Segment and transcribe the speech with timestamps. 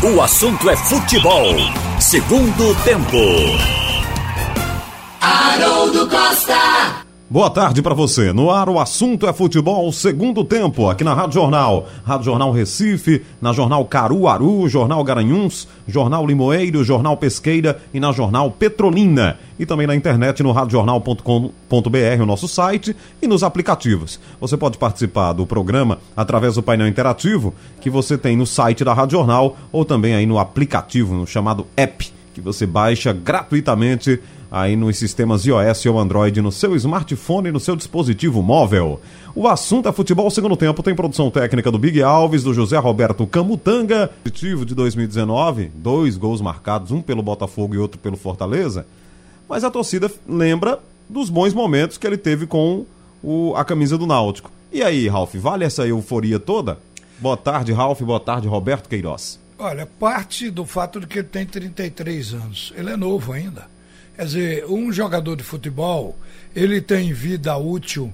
[0.00, 1.56] O assunto é futebol.
[1.98, 3.16] Segundo tempo.
[5.20, 6.97] Haroldo Costa.
[7.30, 8.32] Boa tarde para você.
[8.32, 11.86] No ar, o assunto é futebol, segundo tempo, aqui na Rádio Jornal.
[12.02, 18.50] Rádio Jornal Recife, na Jornal Caruaru, Jornal Garanhuns, Jornal Limoeiro, Jornal Pesqueira e na Jornal
[18.50, 19.36] Petrolina.
[19.58, 24.18] E também na internet no radiojornal.com.br, o nosso site, e nos aplicativos.
[24.40, 27.52] Você pode participar do programa através do painel interativo
[27.82, 31.66] que você tem no site da Rádio Jornal ou também aí no aplicativo, no chamado
[31.76, 34.18] app, que você baixa gratuitamente
[34.50, 39.00] aí nos sistemas iOS ou Android no seu smartphone e no seu dispositivo móvel.
[39.34, 43.26] O assunto é futebol segundo tempo, tem produção técnica do Big Alves, do José Roberto
[43.26, 44.10] Camutanga.
[44.24, 48.86] Positivo de 2019, dois gols marcados, um pelo Botafogo e outro pelo Fortaleza.
[49.48, 50.78] Mas a torcida lembra
[51.08, 52.84] dos bons momentos que ele teve com
[53.22, 54.50] o, a camisa do Náutico.
[54.72, 56.78] E aí, Ralf, vale essa euforia toda?
[57.18, 58.00] Boa tarde, Ralf.
[58.02, 59.40] Boa tarde, Roberto Queiroz.
[59.58, 62.72] Olha, parte do fato de que ele tem 33 anos.
[62.76, 63.66] Ele é novo ainda.
[64.18, 66.18] Quer dizer, um jogador de futebol,
[66.52, 68.12] ele tem vida útil,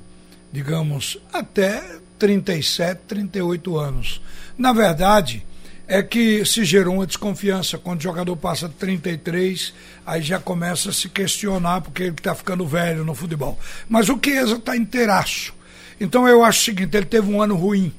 [0.53, 1.83] digamos, até
[2.19, 4.21] 37, 38 anos.
[4.59, 5.43] Na verdade,
[5.89, 7.79] é que se gerou uma desconfiança.
[7.79, 9.73] Quando o jogador passa de 33,
[10.05, 13.59] aí já começa a se questionar porque ele está ficando velho no futebol.
[13.89, 15.55] Mas o Chiesa está inteiraço.
[15.99, 17.91] Então eu acho o seguinte, ele teve um ano ruim,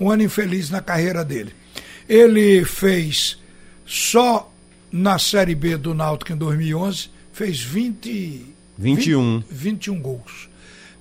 [0.00, 1.54] um ano infeliz na carreira dele.
[2.08, 3.38] Ele fez
[3.86, 4.52] só
[4.90, 8.46] na Série B do Náutico em 2011 fez 20,
[8.78, 9.40] 21.
[9.40, 10.48] 20, 21 gols.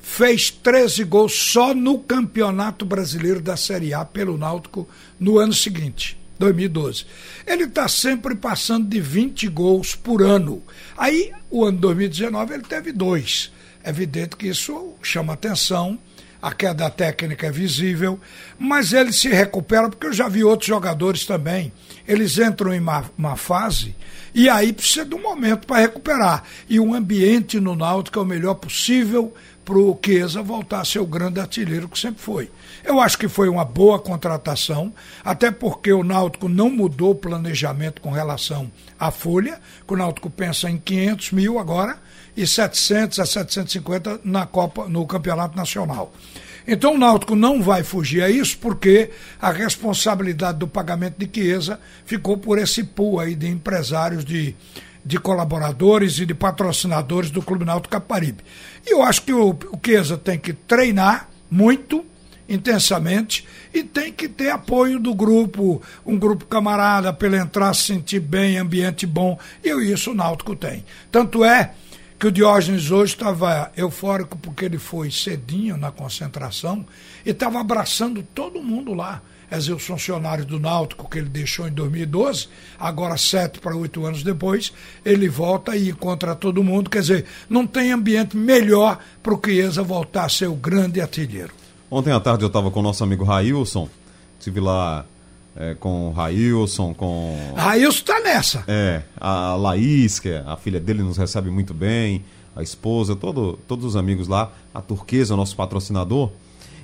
[0.01, 4.87] Fez 13 gols só no Campeonato Brasileiro da Série A pelo Náutico
[5.19, 6.17] no ano seguinte.
[6.39, 7.05] 2012.
[7.45, 10.61] Ele está sempre passando de 20 gols por ano.
[10.97, 13.51] Aí, o ano 2019, ele teve dois.
[13.83, 15.99] É evidente que isso chama atenção,
[16.41, 18.19] a queda técnica é visível,
[18.57, 21.71] mas ele se recupera, porque eu já vi outros jogadores também.
[22.11, 23.95] Eles entram em uma, uma fase
[24.35, 26.43] e aí precisa de um momento para recuperar.
[26.67, 29.33] E um ambiente no Náutico é o melhor possível
[29.63, 32.51] para o Chiesa voltar a ser o grande artilheiro que sempre foi.
[32.83, 34.91] Eu acho que foi uma boa contratação,
[35.23, 38.69] até porque o Náutico não mudou o planejamento com relação
[38.99, 41.97] à folha, que o Náutico pensa em 500 mil agora
[42.35, 46.11] e 700 a 750 na Copa, no Campeonato Nacional.
[46.67, 49.09] Então o Náutico não vai fugir a isso porque
[49.41, 54.55] a responsabilidade do pagamento de Chiesa ficou por esse pool aí de empresários, de,
[55.03, 58.43] de colaboradores e de patrocinadores do Clube Náutico Caparibe.
[58.85, 62.05] E eu acho que o, o Chiesa tem que treinar muito,
[62.47, 67.83] intensamente e tem que ter apoio do grupo, um grupo camarada para ele entrar, se
[67.83, 69.39] sentir bem, ambiente bom.
[69.63, 70.83] E isso o Náutico tem.
[71.09, 71.71] Tanto é
[72.21, 76.85] que o Diógenes hoje estava eufórico porque ele foi cedinho na concentração
[77.25, 79.23] e estava abraçando todo mundo lá.
[79.49, 82.47] Dizer, os funcionários do Náutico que ele deixou em 2012,
[82.79, 84.71] agora sete para oito anos depois,
[85.03, 86.91] ele volta e encontra todo mundo.
[86.91, 91.51] Quer dizer, não tem ambiente melhor para o Chiesa voltar a ser o grande artilheiro.
[91.89, 93.89] Ontem à tarde eu estava com o nosso amigo Railson,
[94.37, 95.07] estive lá
[95.55, 97.53] é, com o Railson, com.
[97.55, 98.63] Railson tá nessa.
[98.67, 102.23] É, a Laís, que é a filha dele, nos recebe muito bem,
[102.55, 106.29] a esposa, todo, todos os amigos lá, a Turquesa, nosso patrocinador.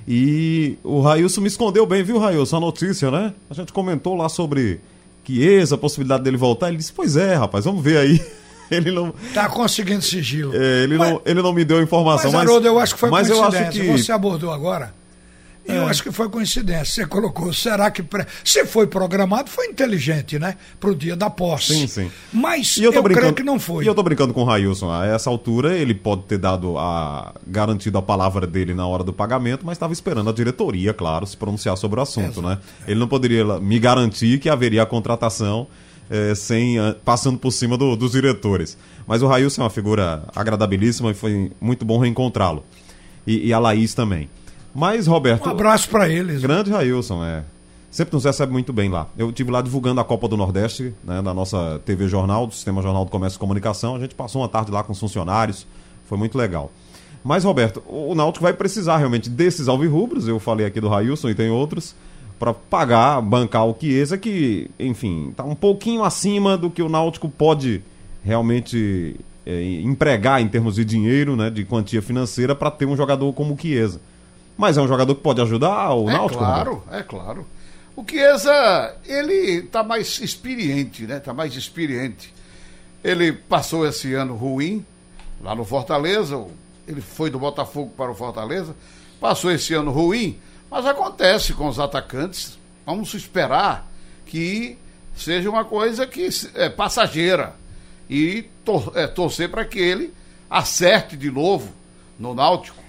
[0.06, 2.56] E o Railson me escondeu bem, viu, Railson?
[2.56, 3.34] A notícia, né?
[3.50, 4.80] A gente comentou lá sobre
[5.28, 6.68] Chiesa, a possibilidade dele voltar.
[6.68, 8.20] Ele disse: Pois é, rapaz, vamos ver aí.
[8.70, 9.14] Ele não.
[9.32, 10.54] Tá conseguindo sigilo.
[10.54, 12.30] É, ele, mas, não, ele não me deu informação.
[12.30, 13.30] Mas, Haroldo, eu acho que foi mas.
[13.30, 13.82] Eu acho que...
[13.92, 14.92] Você abordou agora.
[15.68, 15.76] É.
[15.76, 16.84] Eu acho que foi coincidência.
[16.86, 18.02] Você colocou, será que.
[18.02, 18.26] Pre...
[18.42, 20.56] Se foi programado, foi inteligente, né?
[20.80, 21.74] Para o dia da posse.
[21.74, 22.10] Sim, sim.
[22.32, 23.84] Mas eu, eu creio que não foi.
[23.84, 24.90] E eu tô brincando com o Railson.
[24.90, 27.34] A essa altura, ele pode ter dado a.
[27.46, 31.36] garantido a palavra dele na hora do pagamento, mas estava esperando a diretoria, claro, se
[31.36, 32.58] pronunciar sobre o assunto, né?
[32.86, 35.66] Ele não poderia me garantir que haveria a contratação.
[36.10, 38.78] É, sem passando por cima do, dos diretores.
[39.06, 42.64] Mas o Railson é uma figura agradabilíssima e foi muito bom reencontrá-lo.
[43.26, 44.26] E, e, a Laís também.
[44.78, 45.44] Mas, Roberto.
[45.48, 46.40] Um abraço para eles.
[46.40, 47.42] Grande Railson, é.
[47.90, 49.08] Sempre nos recebe muito bem lá.
[49.18, 52.80] Eu tive lá divulgando a Copa do Nordeste, né, na nossa TV Jornal, do Sistema
[52.80, 53.96] Jornal do Comércio e Comunicação.
[53.96, 55.66] A gente passou uma tarde lá com os funcionários.
[56.08, 56.70] Foi muito legal.
[57.24, 61.34] Mas, Roberto, o Náutico vai precisar realmente desses alvirrubros, eu falei aqui do Railson e
[61.34, 61.92] tem outros,
[62.38, 67.28] para pagar, bancar o Chiesa, que, enfim, está um pouquinho acima do que o Náutico
[67.28, 67.82] pode
[68.24, 73.32] realmente é, empregar em termos de dinheiro, né, de quantia financeira, para ter um jogador
[73.32, 74.00] como o Chiesa.
[74.58, 76.40] Mas é um jogador que pode ajudar o é Náutico?
[76.40, 77.46] Claro, é claro.
[77.94, 81.20] O Chiesa, ele tá mais experiente, né?
[81.20, 82.34] Tá mais experiente.
[83.04, 84.84] Ele passou esse ano ruim
[85.40, 86.44] lá no Fortaleza,
[86.88, 88.74] ele foi do Botafogo para o Fortaleza,
[89.20, 90.36] passou esse ano ruim,
[90.68, 92.58] mas acontece com os atacantes.
[92.84, 93.86] Vamos esperar
[94.26, 94.76] que
[95.16, 97.54] seja uma coisa que é passageira
[98.10, 100.12] e tor é, torcer para que ele
[100.50, 101.72] acerte de novo
[102.18, 102.87] no Náutico.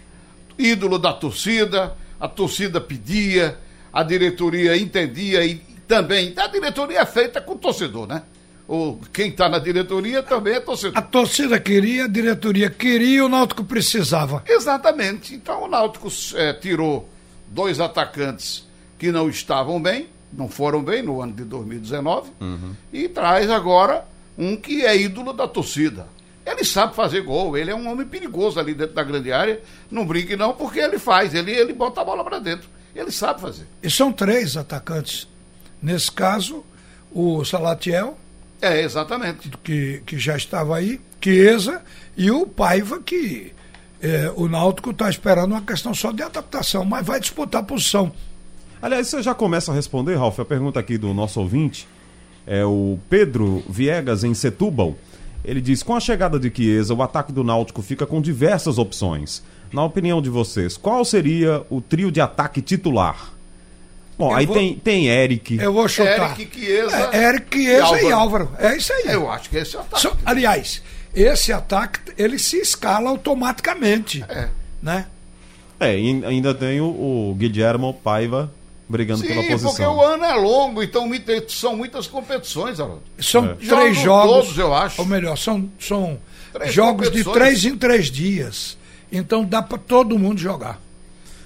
[0.59, 3.57] Ídolo da torcida, a torcida pedia,
[3.93, 5.55] a diretoria entendia e
[5.87, 6.33] também.
[6.37, 8.21] A diretoria é feita com o torcedor, né?
[8.67, 10.95] O, quem está na diretoria também é torcedor.
[10.95, 14.43] A torcida queria, a diretoria queria, o Náutico precisava.
[14.47, 15.33] Exatamente.
[15.33, 17.09] Então o Náutico é, tirou
[17.47, 18.67] dois atacantes
[18.99, 22.75] que não estavam bem, não foram bem no ano de 2019, uhum.
[22.93, 24.05] e traz agora
[24.37, 26.05] um que é ídolo da torcida.
[26.49, 29.61] Ele sabe fazer gol, ele é um homem perigoso ali dentro da grande área.
[29.91, 32.67] Não brinque não, porque ele faz, ele, ele bota a bola para dentro.
[32.95, 33.67] Ele sabe fazer.
[33.83, 35.27] E são três atacantes.
[35.81, 36.63] Nesse caso,
[37.11, 38.17] o Salatiel.
[38.61, 39.49] É, exatamente.
[39.63, 41.81] Que, que já estava aí, Chiesa,
[42.17, 43.53] e o Paiva, que
[44.01, 48.11] é, o Náutico está esperando uma questão só de adaptação, mas vai disputar a posição.
[48.81, 51.87] Aliás, você já começa a responder, Ralf, a pergunta aqui do nosso ouvinte.
[52.47, 54.97] É o Pedro Viegas, em Setúbal.
[55.43, 59.41] Ele diz: com a chegada de Chiesa, o ataque do Náutico fica com diversas opções.
[59.71, 63.31] Na opinião de vocês, qual seria o trio de ataque titular?
[64.17, 64.55] Bom, eu aí vou...
[64.55, 65.57] tem, tem Eric.
[65.57, 66.37] Eu vou chutar.
[66.37, 68.07] Eric, Chiesa, é, Eric, Chiesa e Álvaro.
[68.07, 68.49] e Álvaro.
[68.57, 69.03] É isso aí.
[69.07, 70.01] Eu acho que esse é o ataque.
[70.01, 70.83] So, aliás,
[71.13, 74.25] esse ataque ele se escala automaticamente.
[74.27, 74.49] É.
[74.81, 75.05] Né?
[75.79, 78.51] É, ainda tem o, o Guilhermo Paiva
[78.89, 79.69] brigando Sim, pela posição.
[79.69, 81.07] porque o ano é longo, então
[81.47, 83.03] são muitas competições, Haroldo.
[83.19, 83.53] São é.
[83.53, 84.47] três jogos.
[84.47, 84.99] Todos, eu acho.
[84.99, 86.17] Ou melhor, são, são
[86.65, 88.77] jogos de três em três dias.
[89.11, 90.81] Então dá para todo mundo jogar.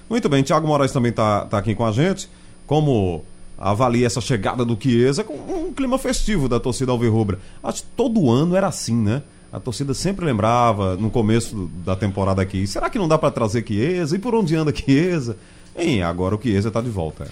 [0.08, 2.28] Muito bem, Thiago Moraes também está tá aqui com a gente.
[2.66, 3.22] Como
[3.58, 7.38] avalia essa chegada do Chiesa com um clima festivo da torcida alvirrubra?
[7.62, 9.22] Acho que todo ano era assim, né?
[9.52, 12.66] A torcida sempre lembrava no começo da temporada aqui.
[12.66, 14.16] Será que não dá para trazer Chiesa?
[14.16, 15.36] E por onde anda Chiesa?
[15.76, 17.28] E agora o Chiesa está de volta.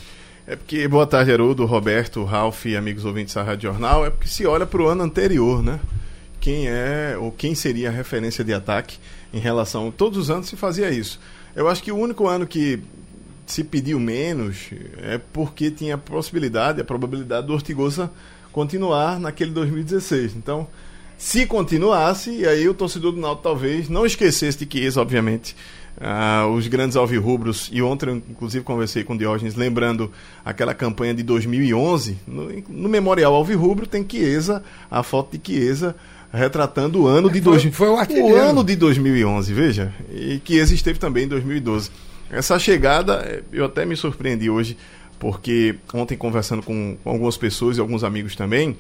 [0.47, 4.05] É porque, boa tarde, Haroldo, Roberto, Ralf e amigos ouvintes da Rádio Jornal.
[4.05, 5.79] É porque se olha para o ano anterior, né?
[6.41, 8.99] Quem é ou quem seria a referência de ataque
[9.33, 9.93] em relação.
[9.93, 11.21] Todos os anos se fazia isso.
[11.55, 12.81] Eu acho que o único ano que
[13.47, 18.11] se pediu menos é porque tinha a possibilidade, a probabilidade do Ortigosa
[18.51, 20.35] continuar naquele 2016.
[20.35, 20.67] Então,
[21.17, 25.55] se continuasse, aí o torcedor do Náutico talvez não esquecesse de que isso, obviamente,
[25.99, 30.11] Uh, os grandes alvirrubros, e ontem inclusive conversei com o Diógenes, lembrando
[30.45, 35.95] aquela campanha de 2011, no, no Memorial Alvirrubro tem Chiesa, a foto de Chiesa
[36.33, 37.43] retratando o ano de...
[37.43, 41.91] Foi, dois, foi o, o ano de 2011, veja, e Chiesa esteve também em 2012.
[42.31, 44.77] Essa chegada, eu até me surpreendi hoje,
[45.19, 48.77] porque ontem conversando com, com algumas pessoas e alguns amigos também,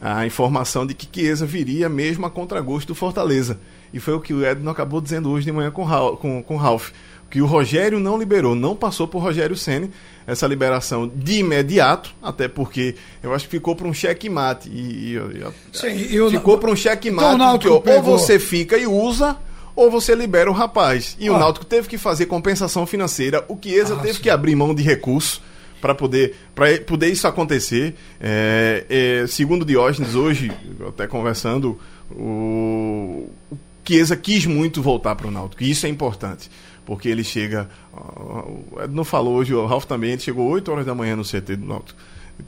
[0.00, 3.58] a informação de que Chiesa viria mesmo a contragosto do Fortaleza.
[3.92, 5.86] E foi o que o Edno acabou dizendo hoje de manhã com,
[6.16, 6.90] com, com Ralph.
[7.30, 9.90] Que o Rogério não liberou, não passou por Rogério Senni
[10.26, 14.68] essa liberação de imediato, até porque eu acho que ficou para um checkmate.
[14.68, 19.36] E, e, Sim, eu, ficou para um checkmate então, que ou você fica e usa,
[19.74, 21.16] ou você libera o rapaz.
[21.18, 21.32] E ah.
[21.32, 24.22] o Náutico teve que fazer compensação financeira, o Chiesa ah, teve sim.
[24.22, 25.40] que abrir mão de recursos
[25.80, 26.36] para poder,
[26.86, 27.94] poder isso acontecer.
[28.20, 30.52] É, é, segundo Diógenes, hoje,
[30.86, 31.78] até conversando,
[32.10, 36.50] o, o Chiesa quis muito voltar para o Náutico, e isso é importante,
[36.84, 37.68] porque ele chega.
[38.90, 41.66] Não falou hoje, o Ralf também, ele chegou 8 horas da manhã no CT do
[41.66, 41.98] Náutico.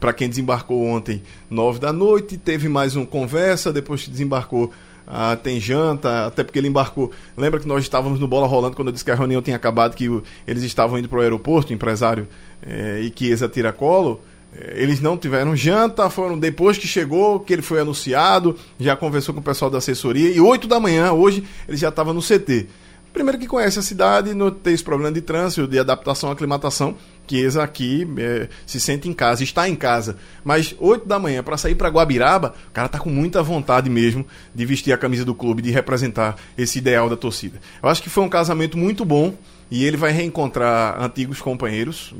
[0.00, 4.72] Para quem desembarcou ontem, 9 da noite, teve mais uma conversa, depois que desembarcou.
[5.06, 7.10] Ah, tem janta, até porque ele embarcou.
[7.36, 9.94] Lembra que nós estávamos no bola rolando quando eu disse que a reunião tinha acabado,
[9.94, 12.26] que o, eles estavam indo para o aeroporto, o empresário
[12.62, 14.20] é, e Chiesa Tiracolo.
[14.56, 19.34] É, eles não tiveram janta, foram depois que chegou, que ele foi anunciado, já conversou
[19.34, 22.68] com o pessoal da assessoria, e 8 da manhã, hoje, ele já estava no CT.
[23.12, 26.96] Primeiro que conhece a cidade, não tem esse problema de trânsito, de adaptação, aclimatação,
[27.28, 30.16] que eles aqui é, se sente em casa, está em casa.
[30.42, 34.26] Mas 8 da manhã, para sair para Guabiraba, o cara tá com muita vontade mesmo
[34.52, 37.60] de vestir a camisa do clube, de representar esse ideal da torcida.
[37.80, 39.32] Eu acho que foi um casamento muito bom
[39.70, 42.14] e ele vai reencontrar antigos companheiros,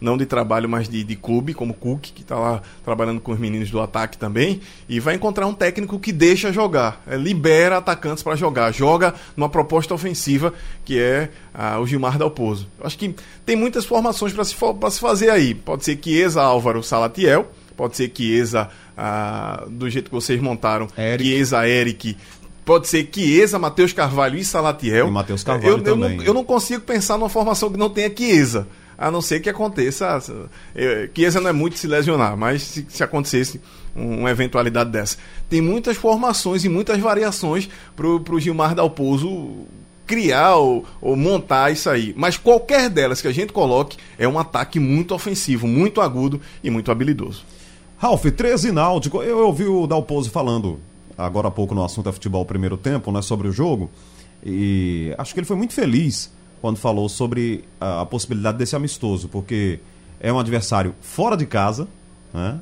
[0.00, 3.38] não de trabalho, mas de, de clube, como Cook, que está lá trabalhando com os
[3.38, 4.60] meninos do ataque também.
[4.88, 9.48] E vai encontrar um técnico que deixa jogar, é, libera atacantes para jogar, joga numa
[9.48, 10.52] proposta ofensiva
[10.84, 12.66] que é ah, o Gilmar Dalpozo.
[12.82, 13.14] Acho que
[13.46, 15.54] tem muitas formações para se, se fazer aí.
[15.54, 20.40] Pode ser que Exa Álvaro Salatiel, pode ser que Exa, ah, do jeito que vocês
[20.40, 21.24] montaram, Eric.
[21.24, 22.16] Chiesa Eric
[22.64, 25.08] Pode ser Chiesa, Matheus Carvalho e Salatiel.
[25.08, 26.10] E Matheus Carvalho eu, também.
[26.10, 28.68] Eu não, eu não, consigo pensar numa formação que não tenha Chiesa.
[28.96, 30.20] A não ser que aconteça.
[31.14, 33.60] Chiesa não é muito se lesionar, mas se, se acontecesse
[33.96, 35.16] uma eventualidade dessa.
[35.50, 39.66] Tem muitas formações e muitas variações para o Gilmar Dalpozo
[40.06, 42.14] criar ou, ou, montar isso aí.
[42.16, 46.70] Mas qualquer delas que a gente coloque é um ataque muito ofensivo, muito agudo e
[46.70, 47.44] muito habilidoso.
[47.98, 49.22] Ralf, 13 Náutico.
[49.22, 50.80] Eu ouvi o Dalpozo falando
[51.16, 53.90] agora há pouco no assunto é futebol primeiro tempo, né, sobre o jogo.
[54.44, 59.28] E acho que ele foi muito feliz quando falou sobre a, a possibilidade desse amistoso,
[59.28, 59.80] porque
[60.20, 61.88] é um adversário fora de casa,
[62.32, 62.58] né?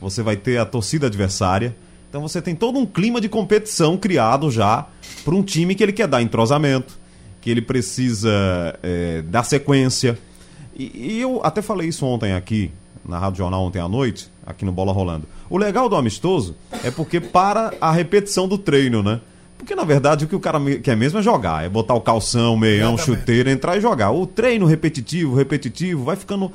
[0.00, 1.74] Você vai ter a torcida adversária.
[2.10, 4.86] Então você tem todo um clima de competição criado já
[5.24, 6.98] para um time que ele quer dar entrosamento,
[7.40, 10.18] que ele precisa é, dar sequência.
[10.76, 12.70] E, e eu até falei isso ontem aqui,
[13.06, 15.26] na Rádio Jornal ontem à noite, aqui no Bola Rolando.
[15.48, 19.20] O legal do amistoso é porque para a repetição do treino, né?
[19.56, 22.56] Porque na verdade o que o cara quer mesmo é jogar, é botar o calção,
[22.56, 23.20] meião, Exatamente.
[23.20, 24.10] chuteiro, entrar e jogar.
[24.10, 26.52] O treino repetitivo, repetitivo, vai ficando.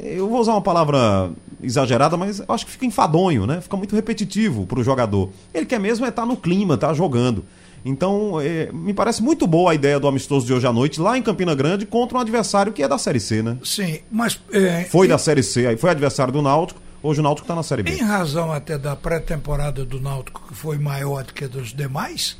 [0.00, 1.30] Eu vou usar uma palavra
[1.62, 3.60] exagerada, mas eu acho que fica enfadonho, né?
[3.60, 5.30] Fica muito repetitivo para o jogador.
[5.52, 7.44] Ele quer mesmo é estar tá no clima, estar tá jogando.
[7.84, 11.16] Então, é, me parece muito boa a ideia do amistoso de hoje à noite, lá
[11.16, 13.56] em Campina Grande, contra um adversário que é da Série C, né?
[13.64, 14.40] Sim, mas.
[14.52, 15.08] É, foi e...
[15.08, 16.80] da Série C, aí foi adversário do Náutico.
[17.02, 17.92] Hoje o Náutico está na Série B.
[17.92, 22.36] Em razão até da pré-temporada do Náutico, que foi maior do que dos demais,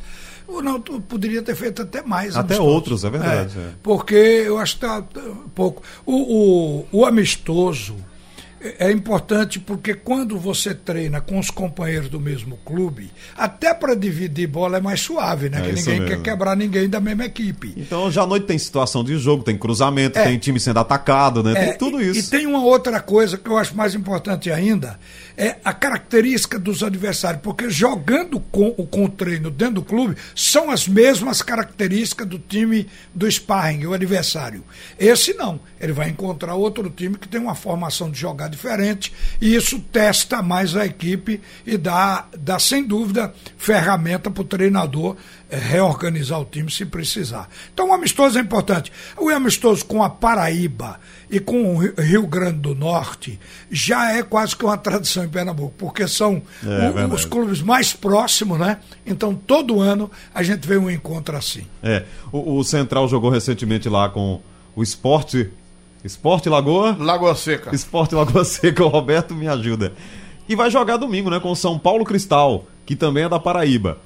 [0.46, 2.36] o Náutico poderia ter feito até mais.
[2.36, 2.70] Até amistoso.
[2.70, 3.58] outros, é verdade.
[3.58, 3.70] É, é.
[3.82, 5.02] Porque eu acho que está
[5.54, 5.82] pouco.
[6.04, 7.96] O, o, o amistoso
[8.60, 14.46] é importante porque quando você treina com os companheiros do mesmo clube, até para dividir
[14.46, 15.58] bola é mais suave, né?
[15.58, 16.16] É que ninguém mesmo.
[16.16, 17.72] quer quebrar ninguém da mesma equipe.
[17.76, 21.42] Então já à noite tem situação de jogo, tem cruzamento, é, tem time sendo atacado,
[21.42, 21.52] né?
[21.52, 22.20] É, tem tudo isso.
[22.20, 24.98] E, e tem uma outra coisa que eu acho mais importante ainda,
[25.36, 30.70] é a característica dos adversários, porque jogando com, com o treino dentro do clube, são
[30.70, 34.62] as mesmas características do time do sparring, o adversário.
[34.98, 35.58] Esse não.
[35.80, 40.42] Ele vai encontrar outro time que tem uma formação de jogar diferente e isso testa
[40.42, 45.16] mais a equipe e dá, dá sem dúvida, ferramenta para o treinador
[45.50, 47.48] é, reorganizar o time se precisar.
[47.72, 48.92] Então o amistoso é importante.
[49.18, 53.38] O amistoso com a Paraíba e com o Rio Grande do Norte
[53.70, 57.92] já é quase que uma tradição em Pernambuco, porque são é, o, os clubes mais
[57.92, 58.78] próximos, né?
[59.04, 61.66] Então todo ano a gente vê um encontro assim.
[61.82, 64.40] É, o, o Central jogou recentemente lá com
[64.76, 65.50] o Esporte
[66.04, 66.96] Esporte Lagoa?
[66.98, 67.74] Lagoa Seca.
[67.74, 69.92] Esporte Lagoa Seca, o Roberto me ajuda.
[70.48, 73.98] E vai jogar domingo, né, com o São Paulo Cristal, que também é da Paraíba.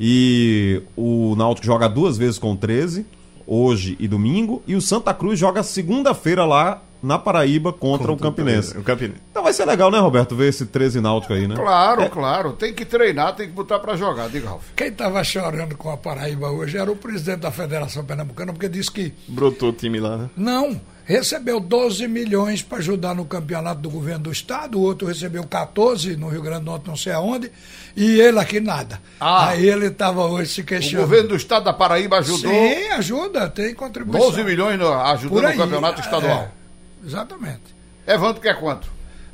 [0.00, 3.04] E o Náutico joga duas vezes com o 13,
[3.46, 8.16] hoje e domingo, e o Santa Cruz joga segunda-feira lá na Paraíba contra, contra o
[8.16, 8.78] Campinense.
[8.78, 9.20] O Campinense.
[9.30, 11.56] Então vai ser legal, né, Roberto, ver esse 13 náutico aí, né?
[11.56, 12.08] Claro, é...
[12.08, 12.52] claro.
[12.52, 14.62] Tem que treinar, tem que botar para jogar, diga, Ralf.
[14.76, 18.90] Quem tava chorando com a Paraíba hoje era o presidente da Federação Pernambucana, porque disse
[18.90, 19.12] que.
[19.26, 20.30] Brotou o time lá, né?
[20.36, 20.80] Não.
[21.04, 26.16] Recebeu 12 milhões para ajudar no campeonato do governo do estado, o outro recebeu 14
[26.16, 27.50] no Rio Grande do Norte, não sei aonde,
[27.96, 29.00] e ele aqui nada.
[29.18, 31.04] Ah, Aí ele estava hoje se questionando.
[31.04, 32.52] O governo do estado da Paraíba ajudou?
[32.52, 34.30] Sim, ajuda, tem contribuição.
[34.30, 36.42] 12 milhões no, ajudando no campeonato estadual.
[36.58, 36.61] É.
[37.04, 37.74] Exatamente.
[38.06, 38.88] Evandro quer quanto?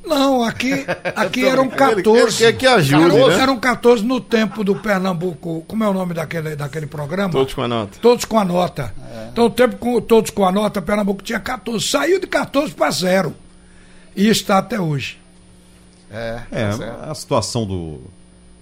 [0.05, 0.73] Não, aqui,
[1.15, 2.45] aqui eram 14.
[2.45, 3.43] Ele, que ajude, 14, né?
[3.43, 5.65] Eram 14 no tempo do Pernambuco.
[5.67, 7.31] Como é o nome daquele, daquele programa?
[7.31, 7.99] Todos com a nota.
[8.01, 8.95] Todos com a nota.
[9.13, 9.29] É.
[9.33, 11.87] Então, o tempo com todos com a nota, Pernambuco tinha 14.
[11.87, 13.35] Saiu de 14 para zero.
[14.17, 15.19] E está até hoje.
[16.11, 18.01] É, é tá a situação do,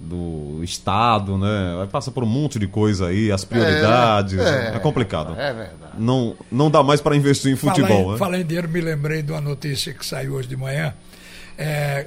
[0.06, 1.74] do Estado, né?
[1.76, 4.38] Vai passar por um monte de coisa aí, as prioridades.
[4.38, 5.34] É, é, é complicado.
[5.38, 5.92] É verdade.
[5.98, 7.88] Não, não dá mais para investir em futebol.
[7.88, 8.18] Falar em, né?
[8.18, 10.94] falar em dinheiro, me lembrei de uma notícia que saiu hoje de manhã.
[11.58, 12.06] É,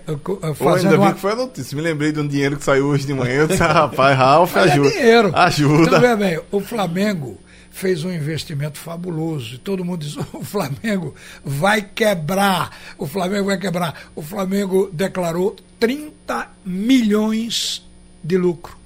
[0.55, 1.13] fazendo ainda uma...
[1.13, 1.75] que foi a notícia.
[1.75, 3.33] Me lembrei de um dinheiro que saiu hoje de manhã.
[3.33, 4.87] Eu disse, rapaz, Ralf, é ajuda.
[4.87, 5.31] É dinheiro.
[5.35, 5.97] Ajuda.
[5.97, 7.37] Então, bem, o Flamengo
[7.71, 9.55] fez um investimento fabuloso.
[9.55, 12.77] E todo mundo diz: o Flamengo vai quebrar.
[12.97, 14.11] O Flamengo vai quebrar.
[14.15, 17.88] O Flamengo declarou 30 milhões
[18.23, 18.77] de lucro.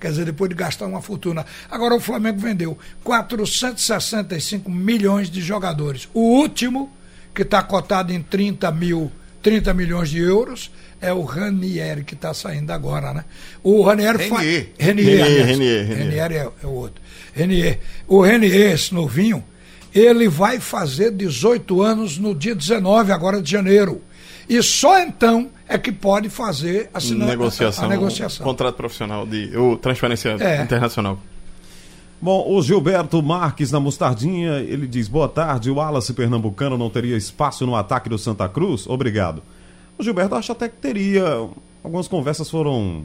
[0.00, 1.44] Quer dizer, depois de gastar uma fortuna.
[1.70, 6.08] Agora o Flamengo vendeu 465 milhões de jogadores.
[6.12, 6.92] O último,
[7.34, 9.10] que está cotado em 30 mil,
[9.42, 13.24] 30 milhões de euros, é o Ranieri, que está saindo agora, né?
[13.62, 14.28] O Ranieri.
[14.28, 17.02] Renier, Renier, Renier, Renier é, é, o outro.
[17.34, 17.80] Renier.
[18.06, 19.44] O Renier, esse novinho,
[19.94, 24.02] ele vai fazer 18 anos no dia 19, agora de janeiro.
[24.48, 28.44] E só então é que pode fazer assinar negociação, a, a negociação.
[28.44, 30.62] Contrato profissional de ou transferência é.
[30.62, 31.18] internacional.
[32.20, 37.16] Bom, o Gilberto Marques na Mostardinha, ele diz: boa tarde, o Wallace Pernambucano não teria
[37.16, 38.86] espaço no ataque do Santa Cruz?
[38.86, 39.42] Obrigado.
[39.98, 41.24] O Gilberto acha até que teria.
[41.82, 43.04] Algumas conversas foram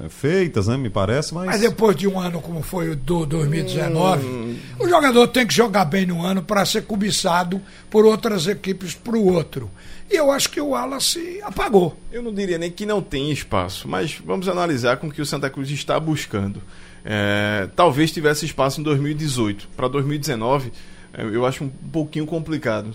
[0.00, 0.76] é, feitas, né?
[0.76, 1.46] Me parece, mas.
[1.46, 4.56] Mas depois de um ano como foi o do 2019, hum...
[4.80, 9.16] o jogador tem que jogar bem no ano para ser cobiçado por outras equipes para
[9.16, 9.70] o outro.
[10.10, 11.96] E eu acho que o Wallace apagou.
[12.12, 15.26] Eu não diria nem que não tem espaço, mas vamos analisar com o que o
[15.26, 16.62] Santa Cruz está buscando.
[17.04, 19.68] É, talvez tivesse espaço em 2018.
[19.76, 20.72] Para 2019,
[21.12, 22.92] é, eu acho um pouquinho complicado.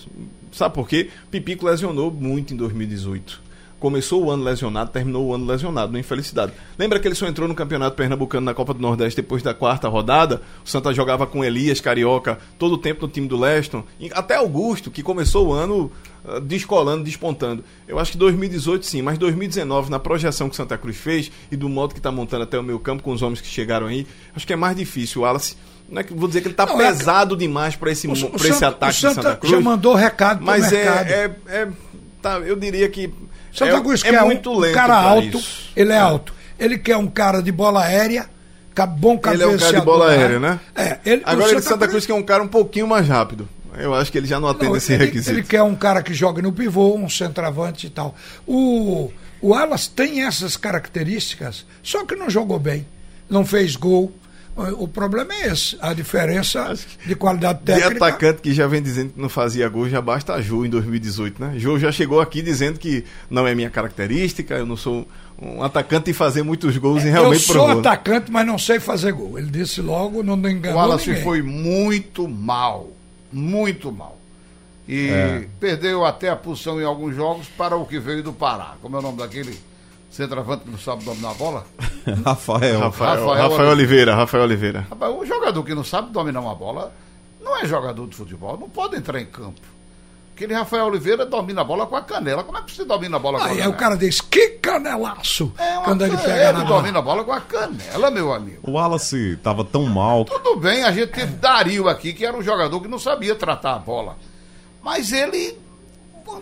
[0.51, 1.09] Sabe por quê?
[1.29, 3.41] Pipico lesionou muito em 2018.
[3.81, 6.53] Começou o ano lesionado, terminou o ano lesionado, uma infelicidade.
[6.77, 9.89] Lembra que ele só entrou no Campeonato Pernambucano na Copa do Nordeste depois da quarta
[9.89, 10.39] rodada?
[10.63, 13.83] O Santa jogava com Elias Carioca todo o tempo no time do Leston,
[14.13, 15.91] até Augusto, que começou o ano
[16.23, 17.63] uh, descolando, despontando.
[17.88, 21.67] Eu acho que 2018 sim, mas 2019, na projeção que Santa Cruz fez e do
[21.67, 24.45] modo que está montando até o meio campo com os homens que chegaram aí, acho
[24.45, 25.21] que é mais difícil.
[25.21, 25.57] O Wallace
[25.89, 28.29] não é que vou dizer que ele está é pesado é, demais para esse, o,
[28.29, 29.51] pra esse ataque o Santa, de Santa Cruz.
[29.51, 31.67] Já mandou recado Mas é, é, é,
[32.21, 33.13] tá, eu diria que
[33.53, 35.69] Santa é, Cruz é quer muito um, lento cara alto, isso.
[35.75, 36.33] ele é, é, alto.
[36.59, 38.29] Ele quer um cara de bola aérea,
[38.97, 39.33] bom cabeceador.
[39.33, 40.59] Ele é um cara de bola aérea, né?
[40.75, 43.47] É, ele, Agora ele Santa Cruz, Cruz quer um cara um pouquinho mais rápido.
[43.77, 45.31] Eu acho que ele já não atende não, esse ele, requisito.
[45.31, 48.15] Ele quer um cara que jogue no pivô, um centroavante e tal.
[48.45, 49.11] O,
[49.41, 52.85] o Alas tem essas características, só que não jogou bem.
[53.29, 54.11] Não fez gol,
[54.55, 57.89] o problema é esse, a diferença de qualidade técnica.
[57.89, 60.70] De atacante que já vem dizendo que não fazia gol, já basta a Ju em
[60.70, 61.53] 2018, né?
[61.58, 65.08] Ju já chegou aqui dizendo que não é minha característica, eu não sou
[65.41, 67.79] um atacante em fazer muitos gols e realmente Eu sou provou.
[67.79, 69.39] atacante, mas não sei fazer gol.
[69.39, 71.24] Ele disse logo, não enganou O Wallace ninguém.
[71.24, 72.89] foi muito mal,
[73.31, 74.20] muito mal.
[74.88, 75.48] E é.
[75.60, 78.75] perdeu até a posição em alguns jogos para o que veio do Pará.
[78.81, 79.58] Como é o nome daquele
[80.11, 81.65] centroavante que não sabe dominar a bola?
[82.23, 82.79] Rafael.
[82.79, 83.25] Rafael.
[83.25, 84.15] Rafael, Rafael Oliveira.
[84.15, 84.85] Rafael Oliveira.
[84.89, 86.93] Rapaz, um jogador que não sabe dominar uma bola
[87.41, 89.59] não é jogador de futebol, não pode entrar em campo.
[90.35, 92.43] Aquele Rafael Oliveira domina a bola com a canela.
[92.43, 93.65] Como é que você domina a bola com a canela?
[93.65, 95.53] Aí o cara diz, que canelaço!
[95.57, 98.59] É uma quando ele pega ele domina a bola com a canela, meu amigo.
[98.63, 100.25] O Wallace estava tão mal.
[100.25, 103.75] Tudo bem, a gente teve Dario aqui, que era um jogador que não sabia tratar
[103.75, 104.17] a bola.
[104.81, 105.57] Mas ele,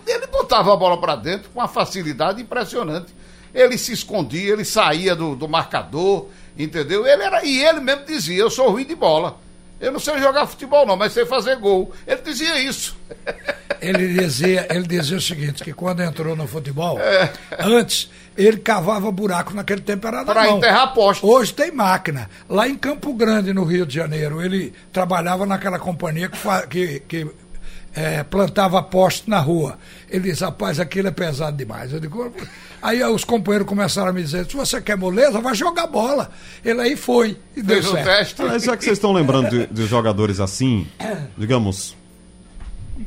[0.06, 3.12] ele botava a bola para dentro com uma facilidade impressionante
[3.54, 6.28] ele se escondia, ele saía do, do marcador,
[6.58, 7.06] entendeu?
[7.06, 9.38] Ele era, e ele mesmo dizia, eu sou ruim de bola.
[9.80, 11.90] Eu não sei jogar futebol, não, mas sei fazer gol.
[12.06, 12.96] Ele dizia isso.
[13.80, 17.32] Ele dizia, ele dizia o seguinte: que quando entrou no futebol, é.
[17.60, 21.26] antes ele cavava buraco, naquele tempo era Para enterrar postos.
[21.26, 22.28] Hoje tem máquina.
[22.46, 27.30] Lá em Campo Grande, no Rio de Janeiro, ele trabalhava naquela companhia que, que, que
[27.94, 29.78] é, plantava postos na rua.
[30.08, 31.92] Ele disse, rapaz, aquilo é pesado demais.
[31.92, 32.32] Eu digo,
[32.80, 36.30] aí os companheiros começaram a me dizer, se você quer moleza, vai jogar bola.
[36.64, 38.04] Ele aí foi e deu certo.
[38.04, 38.42] Teste.
[38.42, 40.86] Mas já que vocês estão lembrando de, de jogadores assim,
[41.36, 41.96] digamos,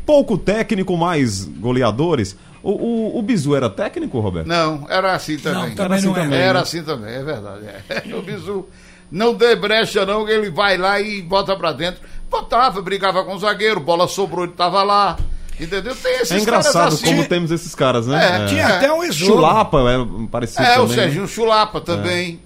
[0.06, 4.48] pouco técnico, mais goleadores, o, o, o Bizu era técnico, Roberto?
[4.48, 5.70] Não, era assim também.
[5.70, 6.60] Não, também era, assim não também, era né?
[6.60, 7.66] assim também, é verdade.
[7.68, 8.04] É.
[8.16, 8.68] O Bizu
[9.12, 12.02] não dê brecha não, que ele vai lá e bota pra dentro.
[12.34, 15.16] Botava, brigava com o zagueiro, bola sobrou, ele tava lá.
[15.60, 15.96] Entendeu?
[15.96, 17.06] Tem esses É engraçado assim.
[17.06, 18.44] como temos esses caras, né?
[18.44, 18.78] É, tinha é.
[18.78, 19.34] até um exomo.
[19.34, 21.28] Chulapa, é, parecia É, também, o Serginho né?
[21.28, 22.40] Chulapa também.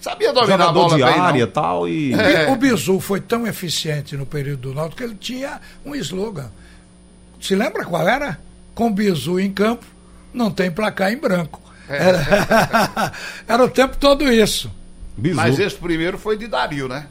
[0.00, 1.52] Sabia dominar Jogador a bola de bem, área não.
[1.52, 2.12] tal e...
[2.12, 2.52] É.
[2.52, 6.50] O Bizu foi tão eficiente no período do Náutico que ele tinha um slogan.
[7.40, 8.38] Se lembra qual era?
[8.72, 9.84] Com Bizu em campo,
[10.32, 11.60] não tem placar em branco.
[11.88, 13.12] Era,
[13.48, 14.70] era o tempo todo isso.
[15.16, 15.34] Bizu.
[15.34, 17.06] Mas esse primeiro foi de Dario, né?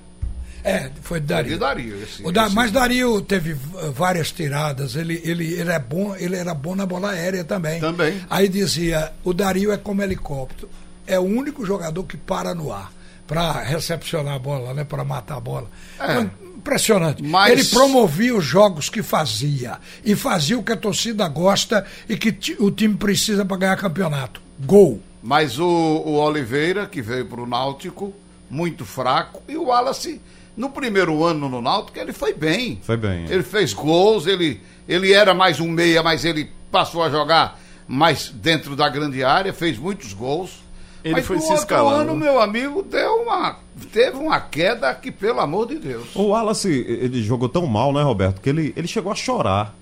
[0.64, 1.52] É, foi de Dario.
[1.54, 3.54] De Dario esse, O da, esse- Mas Dario teve
[3.94, 4.96] várias tiradas.
[4.96, 7.80] Ele, ele, ele, é bom, ele era bom na bola aérea também.
[7.82, 8.22] Também.
[8.30, 10.70] Aí dizia: o Dario é como helicóptero.
[11.06, 12.92] É o único jogador que para no ar
[13.28, 14.84] para recepcionar a bola, né?
[14.84, 15.68] Para matar a bola.
[16.00, 16.14] É.
[16.16, 16.30] Foi
[16.64, 17.22] Impressionante.
[17.22, 19.78] Mas- Ele promovia os jogos que fazia.
[20.06, 24.42] E fazia o que a torcida gosta e que o time precisa para ganhar campeonato.
[24.62, 25.02] Gol.
[25.22, 28.14] Mas o, o Oliveira, que veio para o Náutico,
[28.50, 30.22] muito fraco, e o Wallace,
[30.56, 32.80] no primeiro ano no Náutico, ele foi bem.
[32.84, 33.34] Foi bem, é.
[33.34, 38.30] Ele fez gols, ele, ele era mais um meia, mas ele passou a jogar mais
[38.30, 40.64] dentro da grande área, fez muitos gols.
[41.04, 42.12] Ele mas foi no se outro escalando.
[42.12, 43.58] ano, meu amigo, deu uma,
[43.92, 46.16] teve uma queda que, pelo amor de Deus.
[46.16, 49.76] O Wallace, ele jogou tão mal, né, Roberto, que ele, ele chegou a chorar.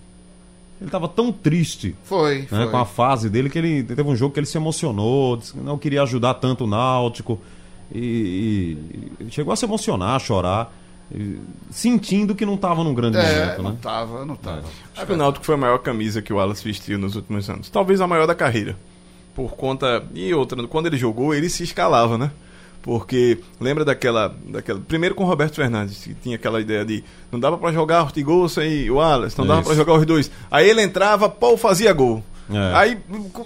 [0.80, 2.68] Ele estava tão triste Foi, né, foi.
[2.70, 5.60] com a fase dele que ele teve um jogo que ele se emocionou, disse que
[5.60, 7.40] não queria ajudar tanto o Náutico.
[7.94, 8.78] E,
[9.20, 10.74] e chegou a se emocionar, a chorar,
[11.70, 13.78] sentindo que não estava num grande É, momento, não né?
[13.82, 14.64] tava, não tava.
[14.96, 17.70] Acho que o Náutico foi a maior camisa que o Wallace vestiu nos últimos anos.
[17.70, 18.78] Talvez a maior da carreira.
[19.36, 20.04] Por conta.
[20.14, 22.32] E outra, quando ele jogou, ele se escalava, né?
[22.82, 24.36] Porque lembra daquela.
[24.48, 28.04] daquela primeiro com o Roberto Fernandes, que tinha aquela ideia de não dava pra jogar
[28.04, 30.32] Ortigosa e o Wallace, não dava pra jogar os dois.
[30.50, 32.24] Aí ele entrava, Paul fazia gol.
[32.50, 32.76] É.
[32.76, 32.98] Aí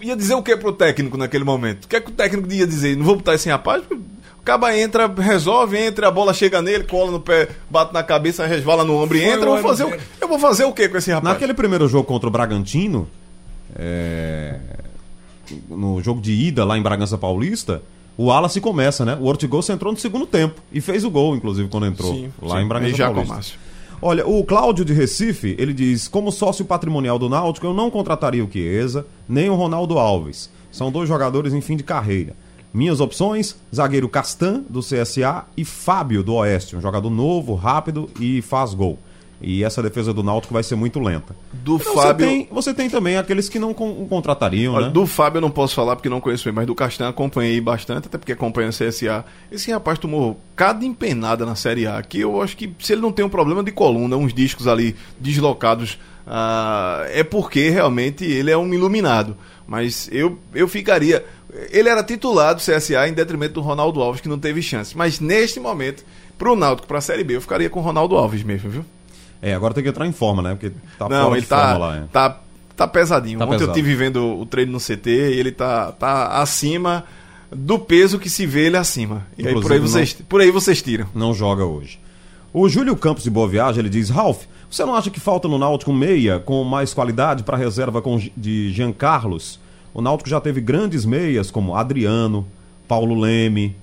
[0.02, 1.84] ia dizer o que pro técnico naquele momento?
[1.86, 2.96] O que é que o técnico ia dizer?
[2.96, 3.84] Não vou botar esse rapaz?
[3.84, 4.02] Porque
[4.46, 8.46] O caba entra, resolve, entra, a bola chega nele, cola no pé, bate na cabeça,
[8.46, 9.50] resvala no ombro e Foi entra.
[9.50, 11.34] o Eu vou, fazer o, eu vou fazer o que com esse rapaz?
[11.34, 13.08] Naquele primeiro jogo contra o Bragantino,
[13.76, 14.60] é,
[15.68, 17.82] no jogo de ida lá em Bragança Paulista,
[18.16, 19.18] o Wallace começa, né?
[19.20, 22.58] O Ortigosa entrou no segundo tempo e fez o gol, inclusive, quando entrou Sim, lá
[22.58, 22.66] sim.
[22.66, 23.34] em Bragança já Paulista.
[23.34, 23.60] Márcio.
[24.00, 28.46] Olha, o Cláudio de Recife, ele diz: como sócio patrimonial do Náutico, eu não contrataria
[28.46, 30.52] o Chiesa, nem o Ronaldo Alves.
[30.72, 32.36] São dois jogadores em fim de carreira.
[32.76, 38.42] Minhas opções: zagueiro Castan, do CSA, e Fábio, do Oeste, um jogador novo, rápido e
[38.42, 39.00] faz gol.
[39.42, 41.36] E essa defesa do Náutico vai ser muito lenta.
[41.54, 42.26] Do Então, Fábio.
[42.26, 44.92] Você tem, você tem também aqueles que não con- contratariam, Olha, né?
[44.94, 48.08] Do Fábio eu não posso falar porque não conheço ele, mas do Castan acompanhei bastante,
[48.08, 49.26] até porque acompanha o CSA.
[49.52, 53.12] Esse rapaz tomou cada empenada na Série A, que eu acho que se ele não
[53.12, 58.58] tem um problema de coluna, uns discos ali deslocados, ah, é porque realmente ele é
[58.58, 59.36] um iluminado.
[59.68, 61.26] Mas eu, eu ficaria.
[61.72, 64.96] Ele era titular do CSA em detrimento do Ronaldo Alves, que não teve chance.
[64.98, 66.04] Mas neste momento,
[66.38, 68.86] pro Náutico, pra Série B, eu ficaria com o Ronaldo Alves mesmo, viu?
[69.42, 70.52] É, agora tem que entrar em forma, né?
[70.52, 71.98] Porque tá Não, fora ele de forma tá, lá.
[71.98, 72.04] é.
[72.12, 72.40] tá,
[72.76, 73.40] tá pesadinho.
[73.40, 73.74] Tá Ontem eu pesado.
[73.78, 77.04] tive vendo o treino no CT e ele tá, tá acima
[77.52, 79.26] do peso que se vê ele acima.
[79.38, 81.08] E aí por aí, vocês, por aí vocês tiram.
[81.14, 82.00] não joga hoje.
[82.52, 85.58] O Júlio Campos de Boa Viagem, ele diz: Ralf, você não acha que falta no
[85.58, 89.60] Náutico meia com mais qualidade para reserva com, de Jean Carlos?
[89.96, 92.46] O Náutico já teve grandes meias como Adriano,
[92.88, 93.76] Paulo Leme.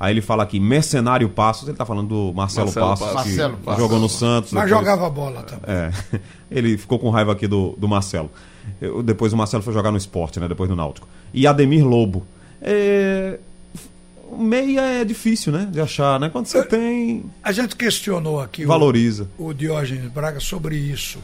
[0.00, 3.22] Aí ele fala aqui, Mercenário Passos, ele tá falando do Marcelo, Marcelo Passos, Passos.
[3.22, 3.82] que Marcelo Passos.
[3.82, 4.52] jogou no Santos.
[4.52, 5.64] Mas depois- jogava bola também.
[5.66, 5.92] É,
[6.50, 8.30] ele ficou com raiva aqui do, do Marcelo.
[8.80, 10.48] Eu- depois o Marcelo foi jogar no esporte, né?
[10.48, 11.06] Depois no Náutico.
[11.34, 12.24] E Ademir Lobo.
[12.62, 13.38] É,
[14.38, 15.68] meia é difícil, né?
[15.70, 16.28] De achar, né?
[16.28, 19.28] Quando você tem, A gente questionou aqui o- valoriza.
[19.38, 21.18] o Diógenes Braga sobre isso.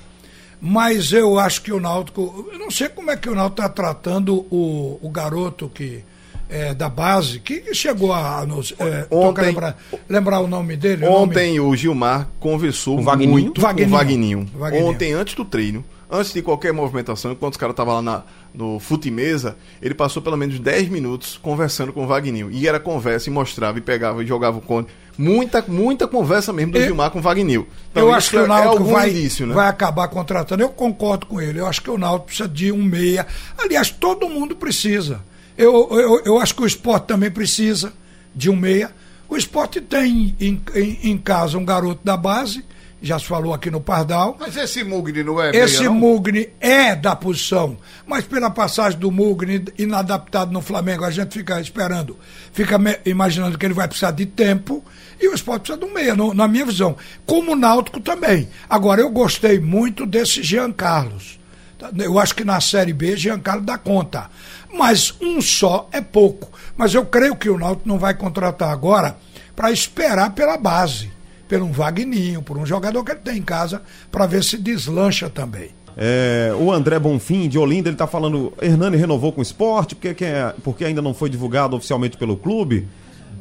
[0.67, 2.49] Mas eu acho que o Náutico.
[2.51, 6.03] Eu não sei como é que o Náutico está tratando o, o garoto que
[6.49, 8.73] é da base, que chegou a nos.
[8.79, 9.77] É, Ontem- lembrar,
[10.09, 11.05] lembrar o nome dele?
[11.05, 13.31] o nome- Ontem o Gilmar conversou Com o Vagninho?
[13.31, 13.89] muito Vagninho.
[13.91, 14.51] com o Vagninho.
[14.55, 14.87] Vagninho.
[14.87, 18.23] Ontem, antes do treino, antes de qualquer movimentação, enquanto os caras estavam lá na,
[18.55, 22.51] no fute-mesa, ele passou pelo menos 10 minutos conversando com o Vagninho.
[22.51, 24.87] E era conversa, e mostrava, e pegava, e jogava o cone.
[25.17, 27.67] Muita, muita conversa mesmo do Eu- Gilmar com o Vagninho.
[27.95, 29.55] eu isso acho que é- o é Náutico algum vai, indício, né?
[29.55, 30.63] vai acabar contratando.
[30.63, 31.61] Eu concordo com ele.
[31.61, 33.27] Eu acho que o Náutico precisa de um meia.
[33.57, 35.21] Aliás, todo mundo precisa.
[35.57, 37.93] Eu, eu, eu acho que o esporte também precisa
[38.35, 38.91] de um meia.
[39.29, 42.65] O esporte tem em, em, em casa um garoto da base,
[43.07, 44.37] já se falou aqui no Pardal.
[44.41, 45.95] Mas esse Mugni não é Esse meia, não?
[45.97, 51.61] Mugni é da posição, mas pela passagem do Mugni inadaptado no Flamengo, a gente fica
[51.61, 52.17] esperando,
[52.53, 54.83] fica imaginando que ele vai precisar de tempo
[55.21, 56.97] e o esporte precisa de um meia, no- na minha visão.
[57.27, 58.49] Como o Náutico também.
[58.69, 61.39] Agora, eu gostei muito desse Jean Carlos.
[61.79, 61.91] Tá?
[61.99, 64.29] Eu acho que na Série B, Jean Carlos dá conta.
[64.77, 66.51] Mas um só é pouco.
[66.77, 69.17] Mas eu creio que o Náutico não vai contratar agora
[69.55, 71.13] para esperar pela base,
[71.49, 75.29] por um Vagninho, por um jogador que ele tem em casa, para ver se deslancha
[75.31, 75.71] também.
[75.97, 78.53] É, o André Bonfim, de Olinda, ele tá falando.
[78.61, 82.37] Hernani renovou com o esporte, porque, que é- porque ainda não foi divulgado oficialmente pelo
[82.37, 82.89] clube.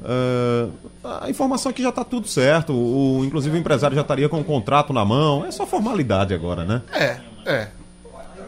[0.06, 0.68] É,
[1.24, 2.74] a informação é que já tá tudo certo.
[2.74, 5.46] O, inclusive o empresário já estaria com o contrato na mão.
[5.46, 6.82] É só formalidade agora, né?
[6.94, 7.68] É, é.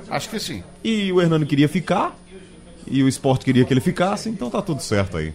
[0.09, 0.63] Acho que sim.
[0.83, 2.15] E o Hernani queria ficar.
[2.85, 5.33] E o esporte queria que ele ficasse, então tá tudo certo aí.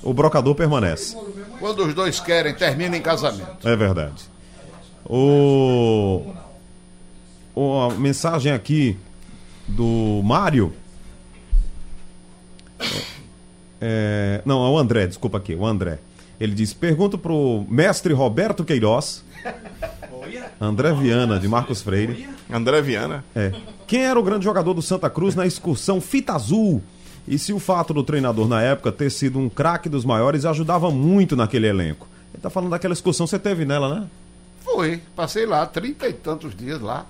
[0.00, 1.16] O brocador permanece.
[1.62, 3.68] Quando os dois querem, termina em casamento.
[3.68, 4.24] É verdade.
[5.06, 6.20] O...
[7.54, 8.98] o- A mensagem aqui
[9.68, 10.72] do Mário.
[13.80, 16.00] É, não, é o André, desculpa aqui, o André.
[16.40, 19.24] Ele diz: pergunto pro mestre Roberto Queiroz.
[20.60, 22.28] André Viana, de Marcos Freire.
[22.50, 23.24] André Viana.
[23.36, 23.52] É.
[23.86, 26.82] Quem era o grande jogador do Santa Cruz na excursão Fita Azul?
[27.26, 30.90] E se o fato do treinador na época ter sido um craque dos maiores ajudava
[30.90, 32.08] muito naquele elenco?
[32.34, 34.06] Ele tá falando daquela excursão, você teve nela, né?
[34.64, 37.06] Foi, passei lá, trinta e tantos dias lá.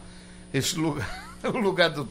[0.52, 1.08] Esse lugar,
[1.44, 2.08] o lugar do.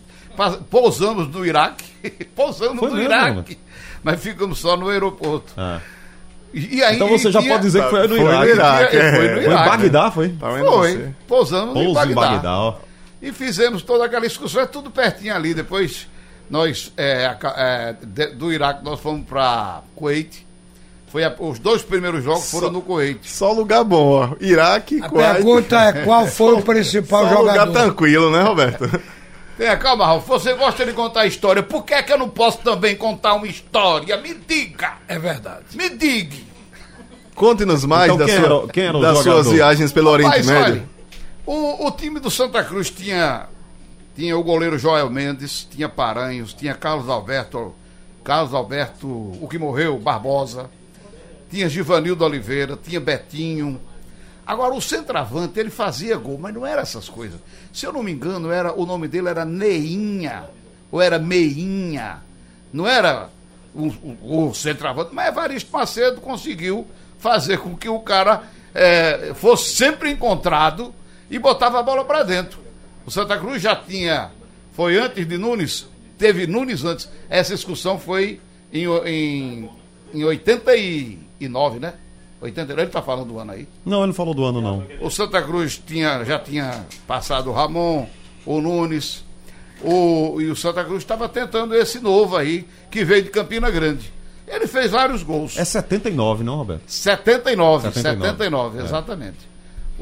[0.70, 1.84] Pousamos no Iraque,
[2.36, 3.58] pousamos Foi no mesmo, Iraque,
[4.02, 5.54] mas ficamos só no aeroporto.
[5.58, 5.80] Ah.
[6.54, 8.52] E, e aí, Então você já tinha- pode dizer que foi no Foi no Iraque.
[8.52, 9.12] Iraque, Foi é.
[9.12, 9.70] no Foi em Iraque.
[9.70, 10.30] Bagdá, foi?
[10.30, 12.22] Tá Foi, pousamos em Pouso em Bagdá.
[12.32, 12.76] Bagdá, ó.
[13.22, 15.54] E fizemos toda aquela excursão, é tudo pertinho ali.
[15.54, 16.08] Depois,
[16.52, 20.46] nós, é, é, de- do Iraque, nós fomos para Kuwait.
[21.08, 23.20] Foi a- os dois primeiros jogos foram no Kuwait.
[23.28, 24.30] Só lugar bom, ó.
[24.40, 25.34] Iraque, A Kuwait.
[25.36, 27.72] pergunta é qual foi o principal Só lugar jogador?
[27.74, 28.84] tranquilo, né, Roberto?
[29.58, 30.26] Tenha calma, Ralf.
[30.28, 31.62] Você gosta de contar história.
[31.62, 34.18] Por que, é que eu não posso também contar uma história?
[34.18, 34.94] Me diga!
[35.08, 35.66] É verdade.
[35.76, 36.36] Me diga!
[37.36, 39.44] Conte-nos mais Então, da quem sua- era- quem era o das jogador?
[39.44, 40.64] suas viagens pelo Oriente Médio.
[40.64, 40.84] olha,
[41.46, 43.44] o, o time do Santa Cruz tinha,
[44.16, 47.74] tinha o goleiro Joel Mendes, tinha Paranhos, tinha Carlos Alberto,
[48.24, 50.70] Carlos Alberto, o que morreu, Barbosa,
[51.50, 53.80] tinha Givanildo Oliveira, tinha Betinho.
[54.46, 57.40] Agora, o centroavante, ele fazia gol, mas não era essas coisas.
[57.74, 60.46] Se eu não me engano, era, o nome dele era Neinha,
[60.92, 62.22] ou era Meinha.
[62.72, 63.30] Não era
[63.74, 66.86] o, o, o centroavante, mas Evaristo Macedo conseguiu
[67.20, 68.44] fazer com que o cara
[68.74, 70.94] eh, fosse sempre encontrado
[71.30, 72.60] e botava a bola para dentro.
[73.06, 74.32] O Santa Cruz já tinha,
[74.74, 75.88] foi antes de Nunes,
[76.18, 77.10] teve Nunes antes.
[77.30, 78.40] Essa excursão foi
[78.72, 79.70] em, em,
[80.14, 81.94] em 89, né?
[82.42, 83.68] 89, ele está falando do ano aí.
[83.86, 84.84] Não, ele não falou do ano, não.
[85.00, 88.08] O Santa Cruz tinha, já tinha passado o Ramon,
[88.46, 89.24] o Nunes,
[89.84, 94.12] o, e o Santa Cruz estava tentando esse novo aí, que veio de Campina Grande.
[94.48, 95.58] Ele fez vários gols.
[95.58, 96.84] É 79, não, Roberto?
[96.88, 98.84] 79, 79, 79, é.
[98.84, 99.51] exatamente.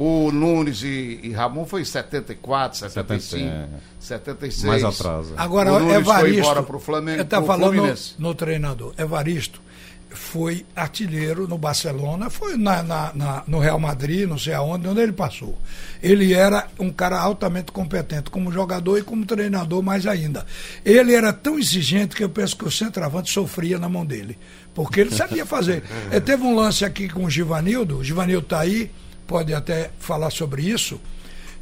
[0.02, 3.68] O Nunes e, e, Ramon foi em 74, 75, 70, é.
[4.00, 4.64] 76.
[4.64, 5.28] Mais atrás.
[5.36, 6.30] Agora, o Nunes Evaristo.
[6.30, 7.18] foi embora pro Flamengo.
[7.18, 8.94] Eu estava falando no, no, treinador.
[8.98, 9.62] Evaristo
[10.10, 15.02] foi artilheiro no Barcelona, foi na, na, na, no Real Madrid, não sei aonde, onde
[15.02, 15.58] ele passou.
[16.02, 20.46] Ele era um cara altamente competente como jogador e como treinador mais ainda.
[20.86, 24.38] Ele era tão exigente que eu penso que o centroavante sofria na mão dele,
[24.74, 25.84] porque ele sabia fazer.
[26.10, 28.90] é, teve um lance aqui com o Givanildo, o Givanildo está aí,
[29.30, 31.00] pode até falar sobre isso,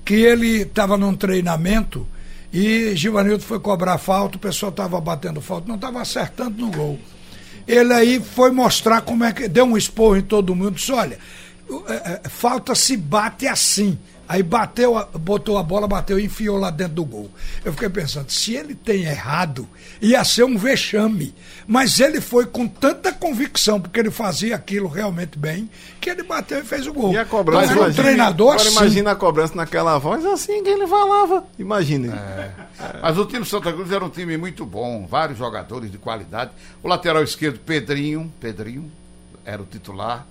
[0.06, 2.08] que ele estava num treinamento
[2.54, 6.98] e Givanildo foi cobrar falta, o pessoal estava batendo falta, não estava acertando no gol.
[7.68, 9.50] Ele aí foi mostrar como é que.
[9.50, 11.20] Deu um esporro em todo mundo, disse: olha,
[11.90, 14.00] é, é, falta se bate assim.
[14.28, 17.32] Aí bateu, botou a bola, bateu e enfiou lá dentro do gol.
[17.64, 19.68] Eu fiquei pensando, se ele tem errado,
[20.02, 21.34] ia ser um vexame.
[21.66, 26.60] Mas ele foi com tanta convicção, porque ele fazia aquilo realmente bem, que ele bateu
[26.60, 27.14] e fez o gol.
[27.14, 28.78] E a cobrança, então, um treinador agora assim.
[28.78, 31.46] imagina a cobrança naquela voz assim que ele falava.
[31.58, 32.10] Imagine.
[32.10, 32.52] É.
[33.02, 36.52] Mas o time do Santa Cruz era um time muito bom, vários jogadores de qualidade.
[36.84, 38.92] O lateral esquerdo, Pedrinho, Pedrinho,
[39.46, 40.26] era o titular.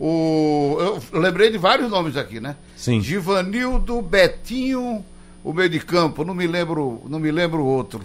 [0.00, 0.76] O,
[1.12, 2.54] eu lembrei de vários nomes aqui, né?
[2.76, 3.00] Sim.
[3.00, 5.04] Givanildo, Betinho,
[5.42, 8.00] o meio de campo, não me lembro, não me lembro outro.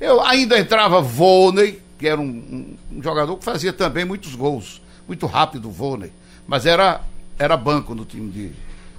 [0.00, 5.24] Eu ainda entrava Volney, que era um, um, jogador que fazia também muitos gols, muito
[5.26, 6.12] rápido Volney,
[6.46, 7.00] mas era
[7.38, 8.50] era banco no time de,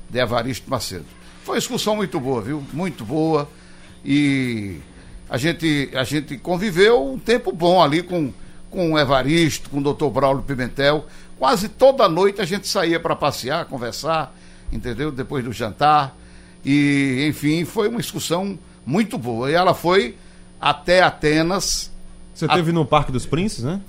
[0.09, 1.05] de Evaristo Macedo.
[1.43, 2.63] Foi uma excursão muito boa, viu?
[2.71, 3.49] Muito boa.
[4.05, 4.77] E
[5.29, 8.31] a gente a gente conviveu um tempo bom ali com
[8.69, 10.07] com o Evaristo, com o Dr.
[10.07, 11.05] Braulio Pimentel.
[11.37, 14.35] Quase toda noite a gente saía para passear, conversar,
[14.71, 15.11] entendeu?
[15.11, 16.15] Depois do jantar.
[16.65, 19.49] E, enfim, foi uma excursão muito boa.
[19.49, 20.17] E ela foi
[20.59, 21.91] até Atenas.
[22.33, 22.49] Você a...
[22.49, 23.81] teve no Parque dos Príncipes, né?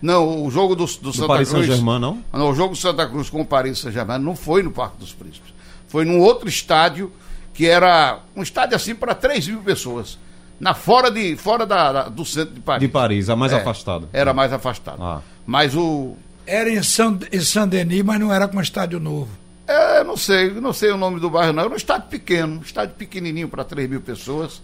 [0.00, 1.66] Não, o jogo do, do, do Santa Paris Cruz.
[1.66, 2.22] Saint-Germain, não?
[2.32, 5.12] Não, o jogo do Santa Cruz com o Paris Saint-Germain não foi no Parque dos
[5.12, 5.52] Príncipes.
[5.88, 7.12] Foi num outro estádio,
[7.52, 10.18] que era um estádio assim para 3 mil pessoas.
[10.60, 12.80] Na fora, de, fora da, da, do centro de Paris.
[12.80, 14.08] De Paris, a mais É, afastado.
[14.12, 15.02] Era mais afastado.
[15.02, 15.20] Ah.
[15.46, 16.16] Mas o,
[16.46, 17.12] Era em San
[17.68, 19.28] Denis, mas não era com estádio novo.
[19.66, 21.62] É, não sei, não sei o nome do bairro, não.
[21.64, 24.62] Era um estádio pequeno, um estádio pequenininho para 3 mil pessoas.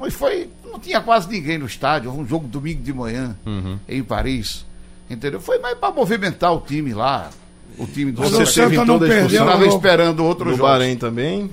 [0.00, 0.48] Mas foi.
[0.64, 2.10] Não tinha quase ninguém no estádio.
[2.10, 3.78] Um jogo domingo de manhã Uhum.
[3.88, 4.64] em Paris.
[5.08, 5.40] Entendeu?
[5.40, 7.30] Foi mais para movimentar o time lá.
[7.78, 9.26] O time do Você Santa não perdeu.
[9.42, 10.68] Estava esperando outro No jogo.
[10.68, 11.50] Bahrein também,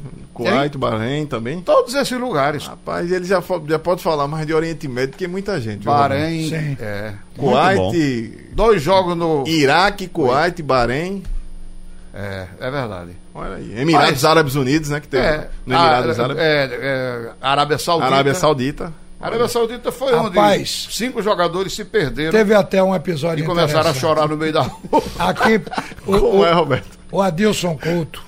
[0.50, 1.62] Kuwait, Bahrein também.
[1.62, 2.66] Todos esses lugares.
[2.66, 5.84] Rapaz, ele já, já pode falar mais de Oriente Médio que muita gente.
[5.84, 6.50] viu, Bahrein.
[6.50, 6.78] Sim.
[6.80, 7.14] É.
[7.38, 9.44] Kuwait, Dois jogos no.
[9.48, 11.24] Iraque, Kuwait, Bahrein.
[12.14, 13.12] É, é verdade.
[13.34, 13.80] Olha aí.
[13.80, 15.00] Emirados Mas- Árabes Unidos, né?
[15.00, 16.44] Que tem É, no Emirados a- Árabes.
[16.44, 18.08] é, é, Arábia Saudita.
[18.14, 18.94] Arábia Saudita.
[19.20, 23.46] A Arábia Saudita foi Rapaz, onde cinco jogadores se perderam Teve até um episódio e
[23.46, 25.04] começaram a chorar no meio da rua.
[25.20, 25.62] Aqui,
[26.08, 26.98] o, Como o, é, Roberto?
[27.12, 28.24] o Adilson Couto,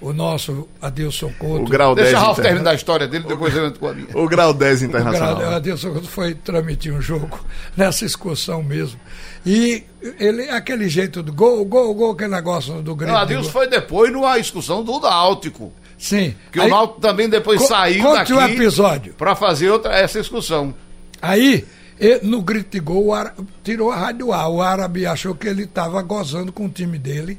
[0.00, 1.64] o nosso Adilson Couto.
[1.64, 3.94] O grau 10 Deixa o Ralf terminar a história dele, depois eu entro com a
[3.94, 4.08] minha.
[4.14, 5.54] O grau 10 O internacional.
[5.54, 7.38] Adilson Couto foi transmitir um jogo
[7.76, 8.98] nessa excursão mesmo.
[9.44, 9.84] E
[10.18, 13.12] ele, aquele jeito do gol, gol, gol, aquele negócio do grito.
[13.12, 15.72] O Adilson foi depois numa excursão do Náutico.
[15.98, 16.34] Sim.
[16.52, 19.14] Que Aí, o Náutico também depois co- saiu conte daqui o episódio.
[19.14, 20.74] para fazer outra, essa excursão.
[21.22, 21.64] Aí,
[21.98, 24.48] e- no grito de gol, o tirou a rádio ar.
[24.48, 27.38] O árabe achou que ele estava gozando com o time dele.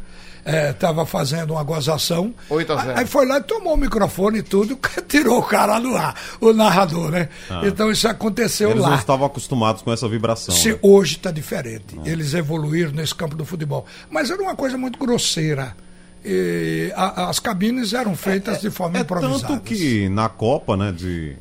[0.71, 2.33] Estava fazendo uma gozação.
[2.49, 2.99] 8 a 0.
[2.99, 6.53] Aí foi lá e tomou o microfone e tudo, tirou o cara do ar, o
[6.53, 7.29] narrador, né?
[7.63, 8.71] Então isso aconteceu Ah.
[8.71, 8.95] Eles não lá.
[8.97, 10.55] estavam acostumados com essa vibração.
[10.55, 10.79] Se né?
[10.81, 11.99] hoje está diferente.
[12.05, 13.85] Eles evoluíram nesse campo do futebol.
[14.09, 15.75] Mas era uma coisa muito grosseira.
[16.23, 19.47] E a- as cabines eram feitas de forma É improvisada.
[19.47, 21.35] tanto que na Copa, né, de,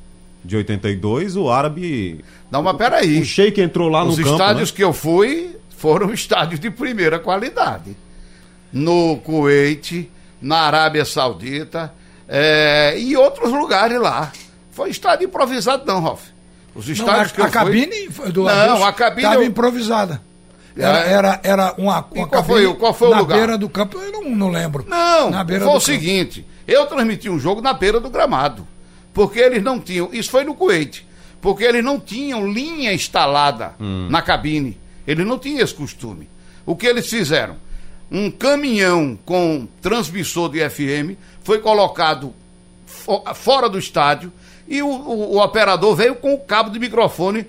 [0.45, 2.25] de 82, o árabe.
[2.51, 3.21] Não, mas peraí.
[3.21, 4.37] O Sheik entrou lá Os no campo.
[4.37, 4.77] estádios né?
[4.77, 7.97] que eu fui foram estádios de primeira qualidade.
[8.73, 11.93] No Kuwait, na Arábia Saudita
[12.29, 14.33] é, e outros lugares lá.
[14.73, 16.23] Foi estádio improvisado, não, Ralf.
[16.75, 20.21] Os Não, estádios a, que eu a cabine do Não, a cabine estava eu- improvisada.
[20.77, 21.13] Era, É.
[21.13, 23.39] era, era uma, E uma qual cabine foi o- qual foi o na lugar?
[23.39, 24.85] beira do campo, eu não, não lembro.
[24.87, 25.87] Não, na beira foi do o campo.
[25.87, 28.67] seguinte: eu transmiti um jogo na beira do gramado.
[29.15, 30.11] Porque eles não tinham.
[30.13, 31.07] Isso foi no Kuwait.
[31.41, 34.79] Porque eles não tinham linha instalada na cabine.
[35.07, 36.29] Eles não tinham esse costume.
[36.67, 37.57] O que eles fizeram?
[38.11, 42.33] Um caminhão com transmissor de FM foi colocado
[43.35, 44.33] fora do estádio
[44.69, 47.47] e o, o, o, operador veio com o cabo de microfone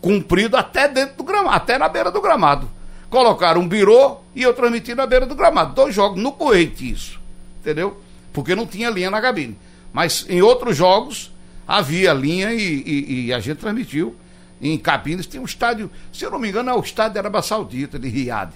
[0.00, 2.68] comprido até dentro do gramado, até na beira do gramado.
[3.08, 5.74] Colocaram um birô e eu transmiti na beira do gramado.
[5.74, 7.20] Dois jogos no Coete isso,
[7.60, 8.00] entendeu?
[8.32, 9.56] Porque não tinha linha na cabine.
[9.92, 11.30] Mas em outros jogos
[11.66, 14.16] havia linha e, e, e a gente transmitiu
[14.60, 15.26] em cabines.
[15.26, 18.08] Tem um estádio, se eu não me engano, é o estádio de Arábia Saudita, de
[18.08, 18.52] Riad,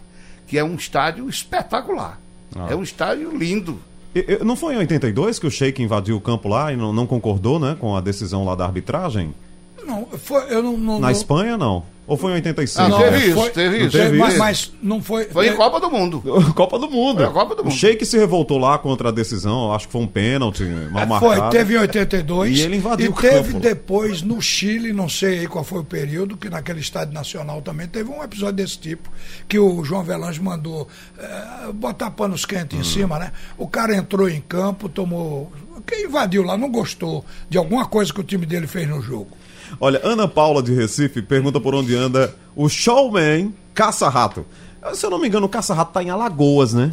[0.46, 2.20] que é um estádio espetacular.
[2.54, 2.68] Ah.
[2.70, 3.78] É um estádio lindo.
[4.44, 7.59] Não foi em 82 que o Sheik invadiu o campo lá e não, não concordou
[7.59, 9.35] né, com a decisão lá da arbitragem?
[9.87, 11.85] Não, foi, eu não, não Na Espanha, não.
[12.07, 12.87] Ou foi em 85?
[12.87, 13.99] Ah, não, teve isso, foi, teve isso.
[13.99, 15.25] Teve mas, mas, não foi.
[15.25, 16.22] Foi em Copa do Mundo.
[16.55, 17.16] Copa do Mundo.
[17.16, 17.72] Foi a Copa do Mundo.
[17.72, 21.07] O Sheik se revoltou lá contra a decisão, acho que foi um pênalti mal é,
[21.07, 21.40] marcado.
[21.40, 22.57] Foi, teve em 82.
[22.57, 23.61] E ele invadiu e o teve campo.
[23.61, 27.88] depois no Chile, não sei aí qual foi o período, que naquele estádio nacional também
[27.88, 29.11] teve um episódio desse tipo,
[29.49, 30.87] que o João Velange mandou
[31.18, 32.83] é, botar panos quentes hum.
[32.83, 33.33] em cima, né?
[33.59, 35.51] O cara entrou em campo, tomou.
[35.85, 39.37] Quem invadiu lá não gostou de alguma coisa que o time dele fez no jogo.
[39.80, 44.46] Olha, Ana Paula de Recife pergunta por onde anda o showman Caça-Rato.
[44.94, 46.90] Se eu não me engano, o Caça-Rato tá em Alagoas, né?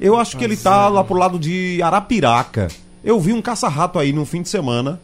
[0.00, 2.68] Eu acho que ele tá lá pro lado de Arapiraca.
[3.02, 5.00] Eu vi um caça-rato aí no fim de semana.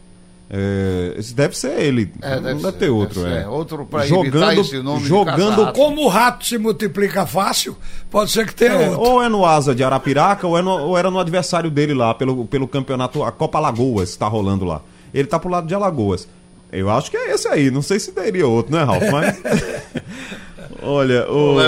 [0.55, 2.13] É, esse deve ser ele.
[2.21, 3.23] É, deve não deve ser, ter outro.
[3.23, 3.49] Deve é.
[3.49, 7.75] Outro pra jogando, esse nome jogando Como o rato se multiplica fácil,
[8.11, 9.01] pode ser que tenha é, outro.
[9.01, 12.13] Ou é no Asa de Arapiraca, ou, é no, ou era no adversário dele lá,
[12.13, 14.83] pelo, pelo campeonato, a Copa Alagoas está rolando lá.
[15.15, 16.29] Ele tá pro lado de Alagoas.
[16.73, 17.71] Eu acho que é esse aí.
[17.71, 19.03] Não sei se teria outro, né, Ralf?
[19.13, 19.37] Mas.
[20.85, 21.61] Olha, o...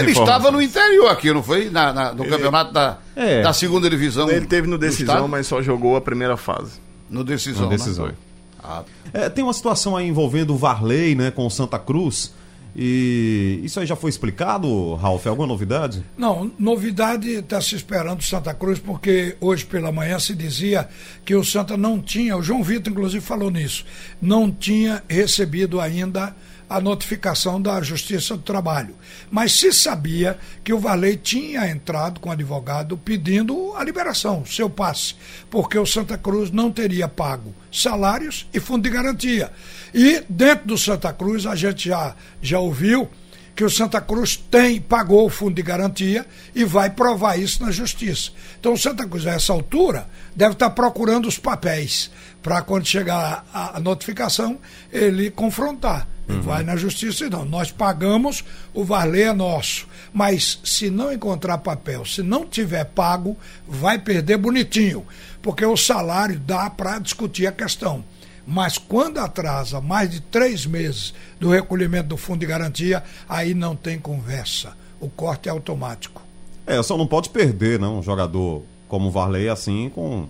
[0.00, 1.68] ele estava no interior aqui, não foi?
[1.68, 2.30] Na, na no ele...
[2.30, 3.42] campeonato da, é.
[3.42, 4.30] da segunda divisão.
[4.30, 6.80] Ele teve no decisão, mas só jogou a primeira fase.
[7.10, 7.64] No decisão.
[7.64, 8.06] No decisão.
[8.06, 8.14] Né?
[8.62, 8.82] Ah.
[9.12, 12.32] É, tem uma situação aí envolvendo o Varley, né, com o Santa Cruz.
[12.74, 15.26] E isso aí já foi explicado, Ralf?
[15.26, 16.02] Alguma novidade?
[16.16, 20.88] Não, novidade está se esperando Santa Cruz, porque hoje pela manhã se dizia
[21.24, 23.84] que o Santa não tinha, o João Vitor inclusive falou nisso,
[24.20, 26.34] não tinha recebido ainda
[26.72, 28.96] a notificação da Justiça do Trabalho.
[29.30, 34.70] Mas se sabia que o Varley tinha entrado com o advogado pedindo a liberação, seu
[34.70, 35.14] passe,
[35.50, 39.50] porque o Santa Cruz não teria pago salários e fundo de garantia.
[39.94, 43.08] E dentro do Santa Cruz, a gente já, já ouviu
[43.54, 47.70] que o Santa Cruz tem, pagou o fundo de garantia e vai provar isso na
[47.70, 48.30] justiça.
[48.58, 52.10] Então o Santa Cruz, a essa altura, deve estar procurando os papéis
[52.42, 54.58] para quando chegar a, a, notificação,
[54.90, 56.08] ele confrontar.
[56.28, 56.40] Uhum.
[56.40, 57.44] Vai na justiça e não.
[57.44, 59.86] Nós pagamos, o Varley é nosso.
[60.12, 65.04] Mas se não encontrar papel, se não tiver pago, vai perder bonitinho.
[65.42, 68.04] Porque o salário dá para discutir a questão.
[68.46, 73.76] Mas quando atrasa mais de três meses do recolhimento do fundo de garantia, aí não
[73.76, 74.76] tem conversa.
[75.00, 76.22] O corte é automático.
[76.66, 80.28] É, só não pode perder, não, um jogador como o Varley assim com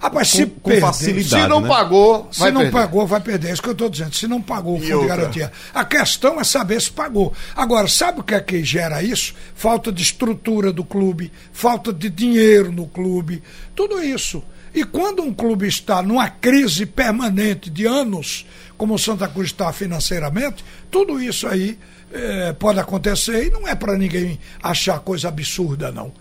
[0.00, 1.42] Rapaz, com, se com perder, facilidade.
[1.42, 1.68] Se não né?
[1.68, 2.70] pagou, se não perder.
[2.70, 3.48] pagou, vai perder.
[3.48, 4.14] É isso que eu estou dizendo.
[4.14, 5.52] Se não pagou o fundo de garantia.
[5.74, 7.32] A questão é saber se pagou.
[7.54, 9.34] Agora, sabe o que é que gera isso?
[9.54, 13.42] Falta de estrutura do clube, falta de dinheiro no clube,
[13.74, 14.42] tudo isso.
[14.78, 19.72] E quando um clube está numa crise permanente de anos, como o Santa Cruz está
[19.72, 21.76] financeiramente, tudo isso aí
[22.12, 26.12] é, pode acontecer e não é para ninguém achar coisa absurda, não.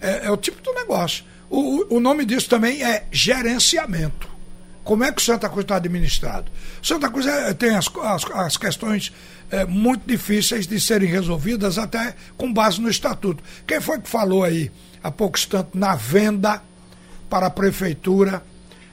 [0.00, 1.26] É, é o tipo do negócio.
[1.50, 4.26] O, o nome disso também é gerenciamento.
[4.82, 6.50] Como é que o Santa Cruz está administrado?
[6.82, 9.12] O Santa Cruz é, tem as, as, as questões
[9.50, 13.44] é, muito difíceis de serem resolvidas, até com base no estatuto.
[13.66, 14.70] Quem foi que falou aí,
[15.02, 16.62] há pouco instante, na venda
[17.28, 18.42] para a prefeitura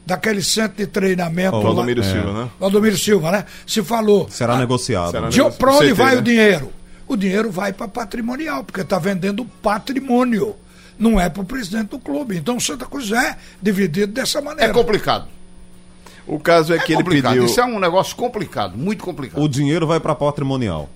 [0.06, 1.58] daquele centro de treinamento.
[1.58, 2.34] O Valdomiro lá, Silva, é.
[2.34, 2.50] né?
[2.60, 3.46] Valdomiro Silva, né?
[3.66, 4.28] Se falou.
[4.30, 5.12] Será negociado.
[5.58, 6.20] Para onde CT, vai né?
[6.20, 6.74] o dinheiro?
[7.08, 10.56] O dinheiro vai para patrimonial, porque está vendendo patrimônio
[10.98, 12.38] não é para o presidente do clube.
[12.38, 14.72] Então Santa Cruz é dividido dessa maneira.
[14.72, 15.28] É complicado.
[16.26, 17.46] O caso é, é que ele pediu.
[17.46, 19.42] Isso é um negócio complicado, muito complicado.
[19.42, 20.90] O dinheiro vai para patrimonial.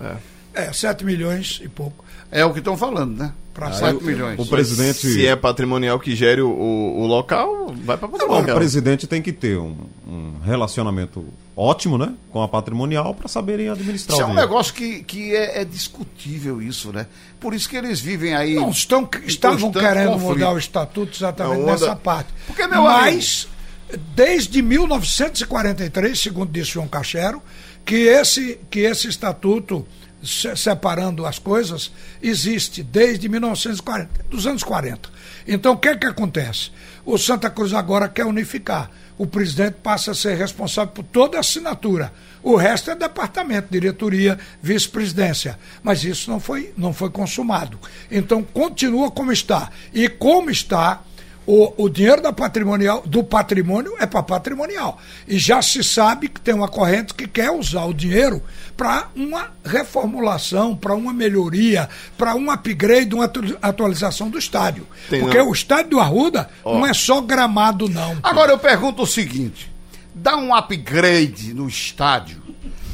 [0.00, 0.31] É.
[0.54, 2.04] é, 7 milhões e pouco.
[2.30, 3.32] É o que estão falando, né?
[3.52, 4.38] Para 7 milhões.
[4.38, 4.98] O presidente.
[4.98, 8.56] Se é patrimonial que gere o, o, o local, vai para patrimonial.
[8.56, 9.76] o presidente tem que ter um,
[10.06, 12.14] um, relacionamento ótimo, né?
[12.30, 14.18] Com a patrimonial para saberem administrar.
[14.18, 17.06] Isso é um negócio que, que é, é, discutível, isso, né?
[17.38, 18.54] Por isso que eles vivem aí.
[18.54, 20.32] Não, estão, estavam querendo conflito.
[20.32, 21.72] mudar o estatuto exatamente onda...
[21.72, 22.30] nessa parte.
[22.46, 23.48] Porque, meu Mas,
[23.90, 24.04] amigo...
[24.14, 27.42] desde 1943, segundo disse João Cachero,
[27.84, 29.86] que esse, que esse estatuto
[30.22, 31.90] separando as coisas,
[32.22, 35.08] existe desde 1940, dos anos 40.
[35.46, 36.70] Então, o que é que acontece?
[37.04, 38.90] O Santa Cruz agora quer unificar.
[39.18, 42.12] o presidente passa a ser responsável por toda a assinatura.
[42.42, 45.58] O resto é departamento, diretoria, vice-presidência.
[45.82, 47.78] Mas isso não foi, não foi consumado.
[48.10, 49.70] Então continua como está.
[49.92, 51.02] E como está,
[51.46, 55.00] o, o dinheiro da patrimonial, do patrimônio é para patrimonial.
[55.26, 58.42] E já se sabe que tem uma corrente que quer usar o dinheiro
[58.76, 63.30] para uma reformulação, para uma melhoria, para um upgrade, uma
[63.60, 64.86] atualização do estádio.
[65.10, 65.48] Tem Porque não.
[65.48, 66.74] o estádio do Arruda oh.
[66.74, 68.16] não é só gramado, não.
[68.22, 69.70] Agora eu pergunto o seguinte:
[70.14, 72.40] dá um upgrade no estádio,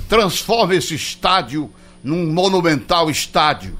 [0.09, 1.71] transforma esse estádio
[2.03, 3.79] num monumental estádio.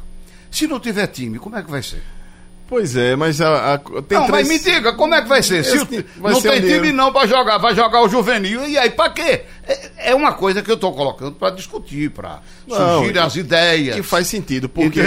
[0.51, 2.03] Se não tiver time, como é que vai ser?
[2.69, 4.47] Pois é, mas a, a tem Não, três...
[4.47, 5.65] mas me diga, como é que vai ser?
[5.65, 5.79] Se
[6.19, 9.11] vai não ser tem time não para jogar, vai jogar o juvenil, e aí para
[9.11, 9.45] quê?
[9.67, 13.97] É, é, uma coisa que eu estou colocando para discutir, para surgir as ideias.
[13.97, 15.01] Que faz sentido, porque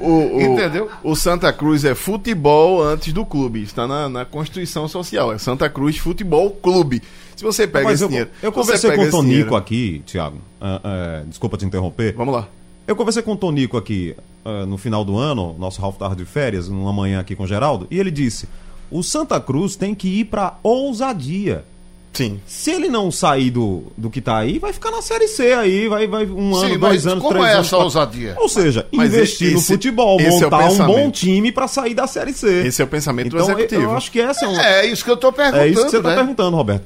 [0.00, 0.90] o, o, o, Entendeu?
[1.04, 5.70] O Santa Cruz é futebol antes do clube, está na, na Constituição Social, é Santa
[5.70, 7.00] Cruz Futebol Clube.
[7.36, 8.30] Se você pega mas esse eu, dinheiro...
[8.42, 12.14] Eu conversei com o Tonico aqui, Tiago, uh, uh, desculpa te interromper.
[12.16, 12.48] Vamos lá.
[12.84, 14.14] Eu conversei com o Tonico aqui
[14.44, 17.46] uh, no final do ano, nosso Ralph estava de férias, numa manhã aqui com o
[17.46, 18.48] Geraldo, e ele disse:
[18.90, 21.64] o Santa Cruz tem que ir para ousadia.
[22.12, 22.40] Sim.
[22.46, 25.88] Se ele não sair do, do que está aí, vai ficar na Série C aí,
[25.88, 27.66] vai, vai um Sim, ano, dois anos, como três é anos.
[27.66, 28.36] essa ousadia?
[28.38, 31.92] Ou seja, mas investir esse, no futebol, é montar é um bom time para sair
[31.92, 32.68] da Série C.
[32.68, 33.82] Esse é o pensamento então, do executivo.
[33.82, 34.60] Eu acho que essa é um...
[34.60, 35.64] É, isso que eu estou perguntando.
[35.64, 36.14] É isso que você né?
[36.14, 36.84] perguntando, Roberto.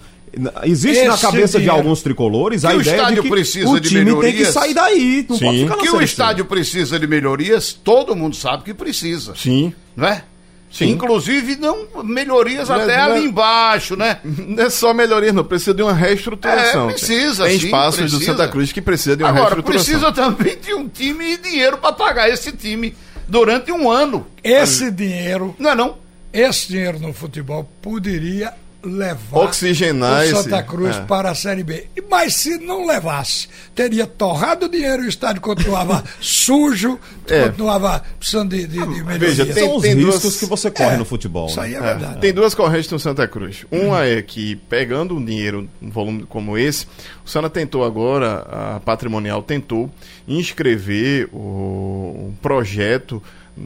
[0.65, 4.45] Existe Esse na cabeça de alguns tricolores a ideia de que o time tem que
[4.47, 5.45] sair daí, não Sim.
[5.45, 9.35] pode ficar na Que o estádio precisa de melhorias, todo mundo sabe que precisa.
[9.37, 9.73] Sim.
[9.97, 10.23] Não é?
[10.71, 10.91] Sim.
[10.91, 14.19] Inclusive, não melhorias não é- até é, ali embaixo, né?
[14.23, 15.43] Não é só melhorias, não.
[15.43, 16.91] Precisa de uma reestruturação.
[16.91, 18.19] É, precisa, Tem sim, espaços precisa.
[18.19, 19.85] do Santa Cruz que precisa de uma Agora, reestruturação.
[19.95, 22.95] precisa também de um time e dinheiro para pagar esse time
[23.27, 24.27] durante um ano.
[24.45, 25.57] Esse dinheiro...
[25.59, 25.97] Não é não?
[26.33, 28.53] Esse dinheiro no futebol poderia
[28.83, 31.01] levar Oxigenar o Santa Cruz é.
[31.01, 31.87] para a Série B.
[32.09, 36.99] Mas se não levasse, teria torrado o dinheiro e o estádio continuava sujo,
[37.29, 37.49] é.
[37.49, 39.19] continuava precisando de, de, de melhoria.
[39.19, 40.37] Veja, tem, São os riscos duas...
[40.37, 40.97] que você corre é.
[40.97, 41.49] no futebol.
[41.49, 41.87] Isso aí é, né?
[41.87, 42.21] verdade.
[42.21, 43.67] Tem duas correntes no Santa Cruz.
[43.71, 46.87] Uma é que, pegando um dinheiro, um volume como esse,
[47.25, 49.91] o Santa tentou agora, a Patrimonial tentou
[50.27, 53.23] inscrever o, um projeto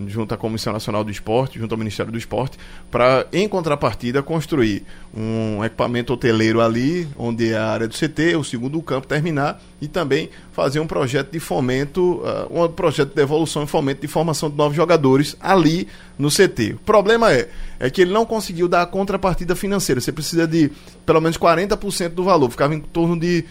[0.07, 2.59] junto à Comissão Nacional do Esporte, junto ao Ministério do Esporte,
[2.91, 4.85] para, em contrapartida, construir
[5.15, 9.89] um equipamento hoteleiro ali, onde é a área do CT, o segundo campo terminar, e
[9.89, 14.51] também fazer um projeto de fomento, uh, um projeto de evolução e fomento de formação
[14.51, 15.89] de novos jogadores ali
[16.19, 16.75] no CT.
[16.75, 20.01] O problema é, é que ele não conseguiu dar a contrapartida financeira.
[20.01, 20.71] Você precisa de
[21.05, 23.45] pelo menos 40% do valor, ficava em torno de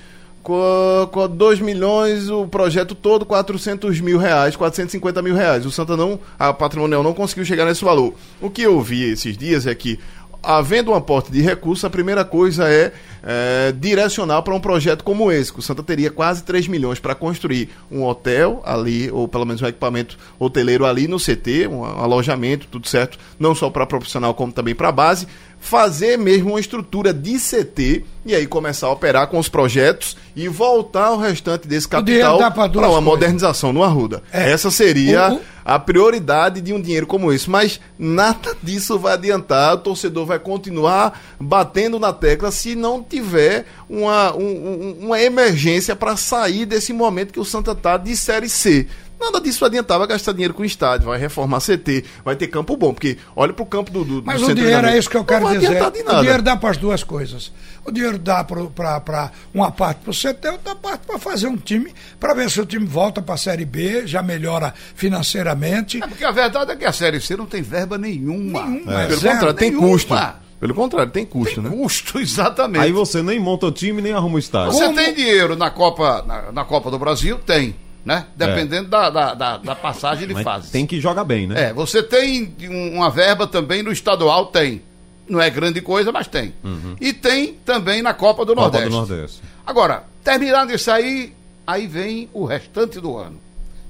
[0.43, 5.65] com, com 2 milhões, o projeto todo, 400 mil reais, 450 mil reais.
[5.65, 8.13] O Santa não, a patrimonial não conseguiu chegar nesse valor.
[8.41, 9.99] O que eu vi esses dias é que,
[10.41, 12.91] havendo um aporte de recursos, a primeira coisa é,
[13.23, 17.13] é direcionar para um projeto como esse, que o Santa teria quase 3 milhões para
[17.13, 22.67] construir um hotel ali, ou pelo menos um equipamento hoteleiro ali no CT, um alojamento,
[22.71, 25.27] tudo certo, não só para profissional como também para base,
[25.61, 30.47] fazer mesmo uma estrutura de CT e aí começar a operar com os projetos e
[30.47, 34.23] voltar o restante desse capital para uma modernização no Arruda.
[34.33, 34.51] É.
[34.51, 37.49] Essa seria a prioridade de um dinheiro como esse.
[37.49, 43.65] Mas nada disso vai adiantar, o torcedor vai continuar batendo na tecla se não tiver
[43.87, 48.87] uma, um, uma emergência para sair desse momento que o Santa está de Série C.
[49.21, 52.91] Nada disso adiantava gastar dinheiro com o estádio, vai reformar CT, vai ter campo bom,
[52.91, 55.47] porque olha pro campo do, do Mas do o dinheiro é isso que eu quero
[55.47, 55.79] dizer.
[55.79, 57.51] O dinheiro dá para as duas coisas.
[57.85, 61.93] O dinheiro dá para uma parte para o CT, outra parte para fazer um time,
[62.19, 66.01] para ver se o time volta para a Série B, já melhora financeiramente.
[66.01, 68.65] É porque a verdade é que a Série C não tem verba nenhuma.
[68.65, 69.07] nenhuma é.
[69.07, 69.87] Pelo contrário, tem nenhuma.
[69.87, 70.15] custo.
[70.59, 71.77] Pelo contrário, tem custo, tem né?
[71.77, 72.83] Custo, exatamente.
[72.83, 74.73] Aí você nem monta o time, nem arruma o estádio.
[74.73, 74.95] Você Como...
[74.95, 77.37] tem dinheiro na Copa, na, na Copa do Brasil?
[77.37, 78.25] Tem né?
[78.35, 78.89] Dependendo é.
[78.89, 80.71] da, da, da, da, passagem de fase.
[80.71, 81.69] Tem que jogar bem, né?
[81.69, 84.81] É, você tem uma verba também no estadual, tem.
[85.29, 86.53] Não é grande coisa, mas tem.
[86.63, 86.95] Uhum.
[86.99, 88.89] E tem também na Copa do Copa Nordeste.
[88.89, 89.41] Do Nordeste.
[89.65, 91.33] Agora, terminando isso aí,
[91.65, 93.39] aí vem o restante do ano.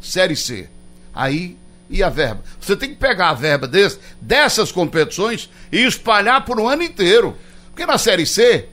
[0.01, 0.69] Série C.
[1.13, 1.57] Aí
[1.89, 2.41] e a verba.
[2.59, 7.35] Você tem que pegar a verba desse, dessas competições e espalhar por um ano inteiro.
[7.69, 8.67] Porque na Série C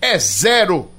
[0.00, 0.90] é zero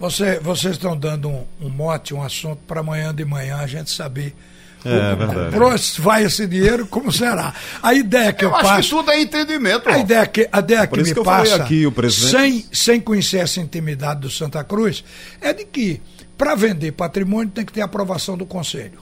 [0.00, 3.90] você, vocês estão dando um, um mote, um assunto para amanhã de manhã a gente
[3.90, 4.34] saber
[4.82, 5.50] é, verdade.
[5.50, 7.52] Para onde vai esse dinheiro, como será?
[7.82, 8.88] A ideia que eu, eu acho passo.
[8.88, 9.88] Que tudo é entendimento.
[9.90, 12.30] A ideia que, a ideia que me que passa, aqui, o presidente...
[12.30, 15.04] sem, sem conhecer essa intimidade do Santa Cruz,
[15.38, 16.00] é de que
[16.38, 18.98] para vender patrimônio tem que ter aprovação do Conselho.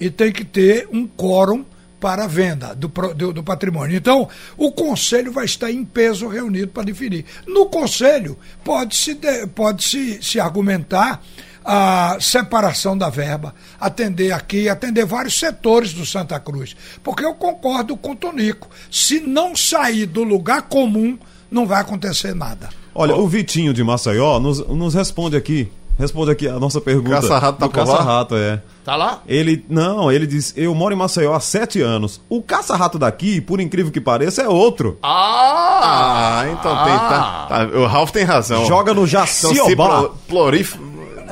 [0.00, 1.62] E tem que ter um quórum
[2.00, 3.96] para a venda do, do, do, patrimônio.
[3.96, 7.24] Então, o conselho vai estar em peso reunido para definir.
[7.46, 9.16] No conselho, pode-se
[9.54, 11.22] pode -se, se argumentar
[11.64, 16.74] a separação da verba, atender aqui, atender vários setores do Santa Cruz.
[17.02, 18.70] Porque eu concordo com o Tonico.
[18.90, 21.18] Se não sair do lugar comum,
[21.50, 22.70] não vai acontecer nada.
[22.94, 25.70] Olha, o Vitinho de Maceió nos, nos responde aqui.
[25.98, 27.20] Responde aqui a nossa pergunta.
[27.20, 28.62] Caça-rato tá do Caça-rato, é.
[28.84, 29.20] Tá lá?
[29.26, 32.20] Ele, não, ele diz, eu moro em Maceió há sete anos.
[32.28, 34.96] O caça-rato daqui, por incrível que pareça, é outro.
[35.02, 36.38] Ah!
[36.40, 38.64] Ah, então tem, tá, tá, O Ralph tem razão.
[38.64, 39.98] Joga no Jaciobá.
[39.98, 40.78] Então, plorif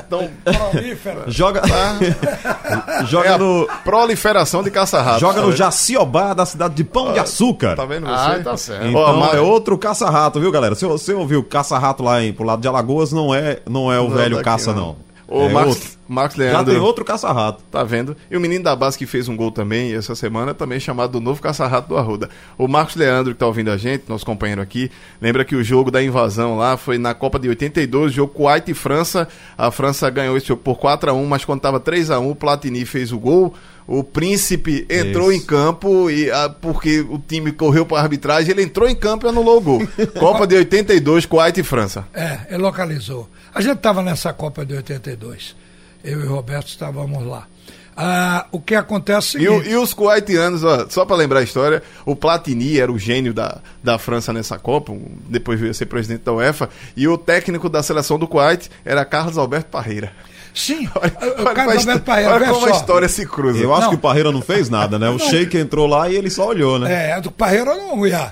[0.07, 0.29] então,
[1.27, 1.61] joga
[3.05, 5.19] joga é no proliferação de caça-rato.
[5.19, 7.75] Joga no Jaciobá da cidade de Pão de Açúcar.
[7.75, 8.13] Tá vendo você?
[8.13, 8.87] Ah, tá certo.
[8.87, 10.75] Então oh, é outro caça-rato, viu, galera?
[10.75, 14.07] Se você ouviu caça-rato lá em, pro lado de Alagoas, não é, não é o
[14.07, 14.79] não velho caça, não.
[14.79, 15.06] não.
[15.27, 16.57] O é Marcos, Marcos Leandro.
[16.57, 17.61] Já tem outro caça-rato.
[17.69, 18.15] Tá vendo?
[18.31, 21.21] E o menino da base que fez um gol também essa semana, também chamado do
[21.21, 22.29] novo caça-rato do Arruda.
[22.57, 24.89] O Marcos Leandro, que tá ouvindo a gente, nosso companheiro aqui,
[25.21, 28.73] lembra que o jogo da invasão lá foi na Copa de 82, jogo Kuwait e
[28.73, 29.27] França.
[29.57, 32.31] A França ganhou esse jogo por 4 a 1 mas quando tava 3 a 1
[32.31, 33.53] o Platini fez o gol.
[33.85, 35.41] O príncipe entrou Isso.
[35.41, 39.29] em campo e ah, porque o time correu para arbitragem, ele entrou em campo e
[39.29, 39.87] anulou o gol.
[40.19, 42.05] Copa de 82, Kuwait e França.
[42.13, 43.29] É, ele localizou.
[43.57, 45.55] A gente estava nessa Copa de 82.
[46.03, 47.47] Eu e o Roberto estávamos lá.
[47.95, 51.81] Ah, o que acontece é e, e, os kuwaitianos, ó, só para lembrar a história,
[52.05, 54.95] o Platini era o gênio da, da França nessa Copa,
[55.27, 59.03] depois veio a ser presidente da UEFA, e o técnico da seleção do Kuwait era
[59.03, 60.11] Carlos Alberto Parreira.
[60.53, 62.33] Sim, olha, o Carlos Alberto Parreira.
[62.35, 62.67] Olha como só.
[62.67, 63.57] a história se cruza.
[63.57, 63.89] Eu acho não.
[63.89, 65.09] que o Parreira não fez nada, né?
[65.09, 67.09] O Sheik entrou lá e ele só olhou, né?
[67.09, 68.31] É, o Parreira não ia,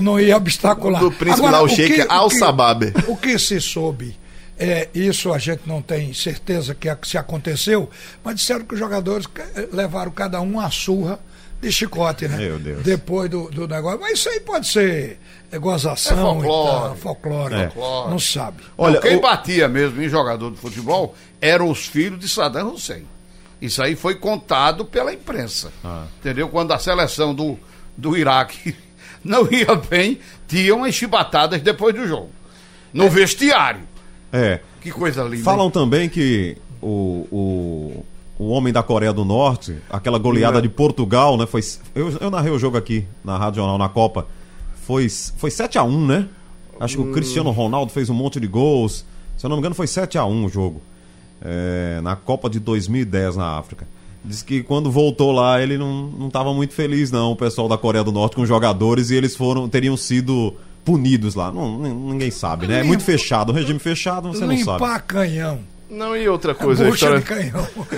[0.00, 1.00] não ia obstacular.
[1.00, 2.92] Do príncipe Agora, lá, o, o Sheik Al-Sabab.
[3.08, 4.19] O, o que se soube
[4.62, 7.88] é, isso a gente não tem certeza que se aconteceu,
[8.22, 11.18] mas disseram que os jogadores eh, levaram cada um a surra
[11.62, 12.36] de chicote, né?
[12.36, 12.82] Meu Deus.
[12.82, 13.98] Depois do, do negócio.
[13.98, 15.18] Mas isso aí pode ser
[15.50, 17.70] é gozação, é folclore, folclore, é.
[17.70, 18.10] folclore.
[18.10, 18.62] Não sabe.
[18.76, 19.20] Olha, não, quem o...
[19.22, 23.06] batia mesmo em jogador de futebol eram os filhos de Saddam Hussein.
[23.62, 25.72] Isso aí foi contado pela imprensa.
[25.82, 26.04] Ah.
[26.18, 26.50] Entendeu?
[26.50, 27.58] Quando a seleção do,
[27.96, 28.76] do Iraque
[29.24, 32.30] não ia bem, tinham as chibatadas depois do jogo.
[32.92, 33.08] No é.
[33.08, 33.88] vestiário.
[34.32, 34.60] É.
[34.80, 35.44] Que coisa linda.
[35.44, 35.70] Falam hein?
[35.70, 38.04] também que o, o,
[38.38, 40.62] o homem da Coreia do Norte, aquela goleada é.
[40.62, 41.46] de Portugal, né?
[41.46, 41.60] Foi,
[41.94, 44.26] eu, eu narrei o jogo aqui na Rádio Jornal na Copa.
[44.86, 46.28] Foi, foi 7x1, né?
[46.80, 47.12] Acho que o.
[47.12, 49.04] Cristiano Ronaldo fez um monte de gols.
[49.36, 50.80] Se eu não me engano, foi 7x1 o jogo.
[51.42, 53.86] É, na Copa de 2010 na África.
[54.24, 58.04] Diz que quando voltou lá ele não estava muito feliz, não, o pessoal da Coreia
[58.04, 60.54] do Norte com os jogadores, e eles foram teriam sido
[60.84, 61.50] punidos lá?
[61.52, 62.80] Não, ninguém sabe, né?
[62.80, 64.82] É muito fechado, o regime fechado, você não sabe.
[64.82, 65.60] Limpar canhão.
[65.90, 67.20] Não, e outra coisa, a história.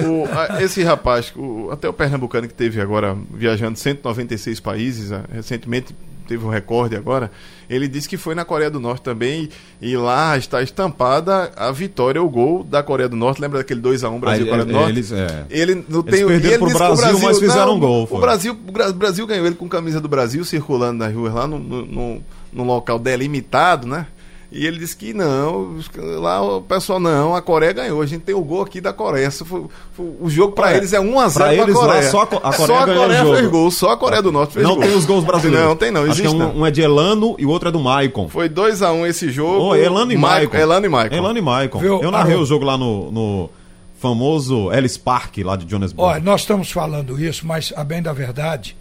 [0.03, 5.95] O, a, esse rapaz, o, até o pernambucano que teve agora viajando 196 países, recentemente
[6.26, 7.30] teve um recorde agora,
[7.68, 9.49] ele disse que foi na Coreia do Norte também
[9.80, 13.41] e lá está estampada a vitória, o gol da Coreia do Norte.
[13.41, 14.91] Lembra daquele 2x1 Brasil-Coreia do Norte?
[14.91, 15.47] Eles, é.
[15.51, 18.09] Ele não tem eles perderam pro Brasil, Brasil, mas fizeram não, gol.
[18.11, 21.59] O Brasil, o Brasil ganhou ele com camisa do Brasil, circulando nas ruas lá no,
[21.59, 22.22] no, no,
[22.53, 24.07] no local delimitado, né?
[24.55, 25.79] E ele disse que não,
[26.21, 28.03] lá o pessoal, não, a Coreia ganhou.
[28.03, 29.31] A gente tem o gol aqui da Coreia.
[29.31, 32.03] Foi, foi, o jogo para eles é 1x0 pra eles Coreia.
[32.11, 34.75] Só a, Coreia, só a Coreia fez gol, só a Coreia do Norte fez não
[34.75, 34.81] gol.
[34.81, 35.67] Não tem os gols brasileiros.
[35.67, 37.71] Não, tem não, existe Acho que é um, um, é de Elano e o outro
[37.71, 38.29] é do Maicon.
[38.29, 39.69] Foi 2x1 esse jogo.
[39.69, 40.55] Oh, Elano e Maicon.
[40.55, 41.17] Elano e Maicon.
[41.17, 41.83] Elano e Maicon.
[41.83, 43.51] Eu narrei o jogo lá no, no
[43.99, 46.13] famoso Ellis Park, lá de Johannesburg.
[46.13, 48.77] Olha, nós estamos falando isso, mas a bem da verdade,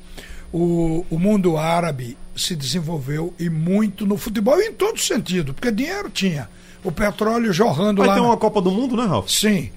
[0.51, 6.09] o, o mundo árabe se desenvolveu e muito no futebol em todo sentido, porque dinheiro
[6.09, 6.49] tinha.
[6.83, 8.13] O petróleo jorrando Vai lá.
[8.13, 9.29] Vai ter uma Copa do Mundo, né, Ralf?
[9.29, 9.69] Sim.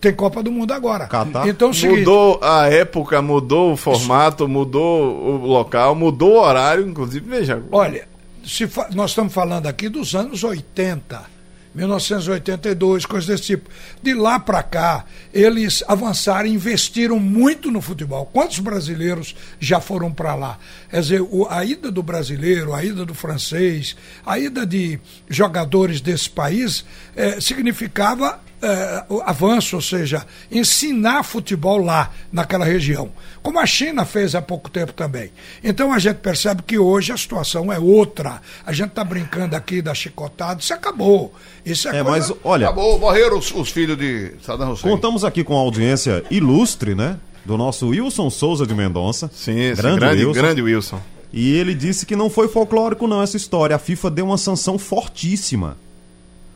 [0.00, 1.06] Tem Copa do Mundo agora.
[1.06, 1.48] Catar.
[1.48, 2.00] Então, seguinte...
[2.00, 7.62] Mudou a época, mudou o formato, mudou o local, mudou o horário, inclusive, veja.
[7.72, 8.06] Olha,
[8.44, 8.88] se fa...
[8.92, 11.39] nós estamos falando aqui dos anos 80
[11.74, 13.70] 1982, coisas desse tipo.
[14.02, 18.26] De lá para cá, eles avançaram, investiram muito no futebol.
[18.26, 20.58] Quantos brasileiros já foram para lá?
[20.90, 23.96] Quer dizer, a ida do brasileiro, a ida do francês,
[24.26, 24.98] a ida de
[25.28, 33.10] jogadores desse país eh, significava é, avanço, ou seja, ensinar futebol lá, naquela região.
[33.42, 35.30] Como a China fez há pouco tempo também.
[35.64, 38.40] Então a gente percebe que hoje a situação é outra.
[38.64, 41.32] A gente está brincando aqui da chicotada, isso acabou.
[41.64, 42.28] Isso é, é coisa...
[42.28, 42.66] mas olha.
[42.66, 44.90] Acabou, morreram os, os filhos de Saddam Hussein.
[44.90, 47.18] Contamos aqui com a audiência ilustre, né?
[47.44, 49.30] Do nosso Wilson Souza de Mendonça.
[49.34, 50.40] Sim, grande, grande, Wilson.
[50.40, 51.00] grande Wilson.
[51.32, 53.74] E ele disse que não foi folclórico, não, essa história.
[53.74, 55.76] A FIFA deu uma sanção fortíssima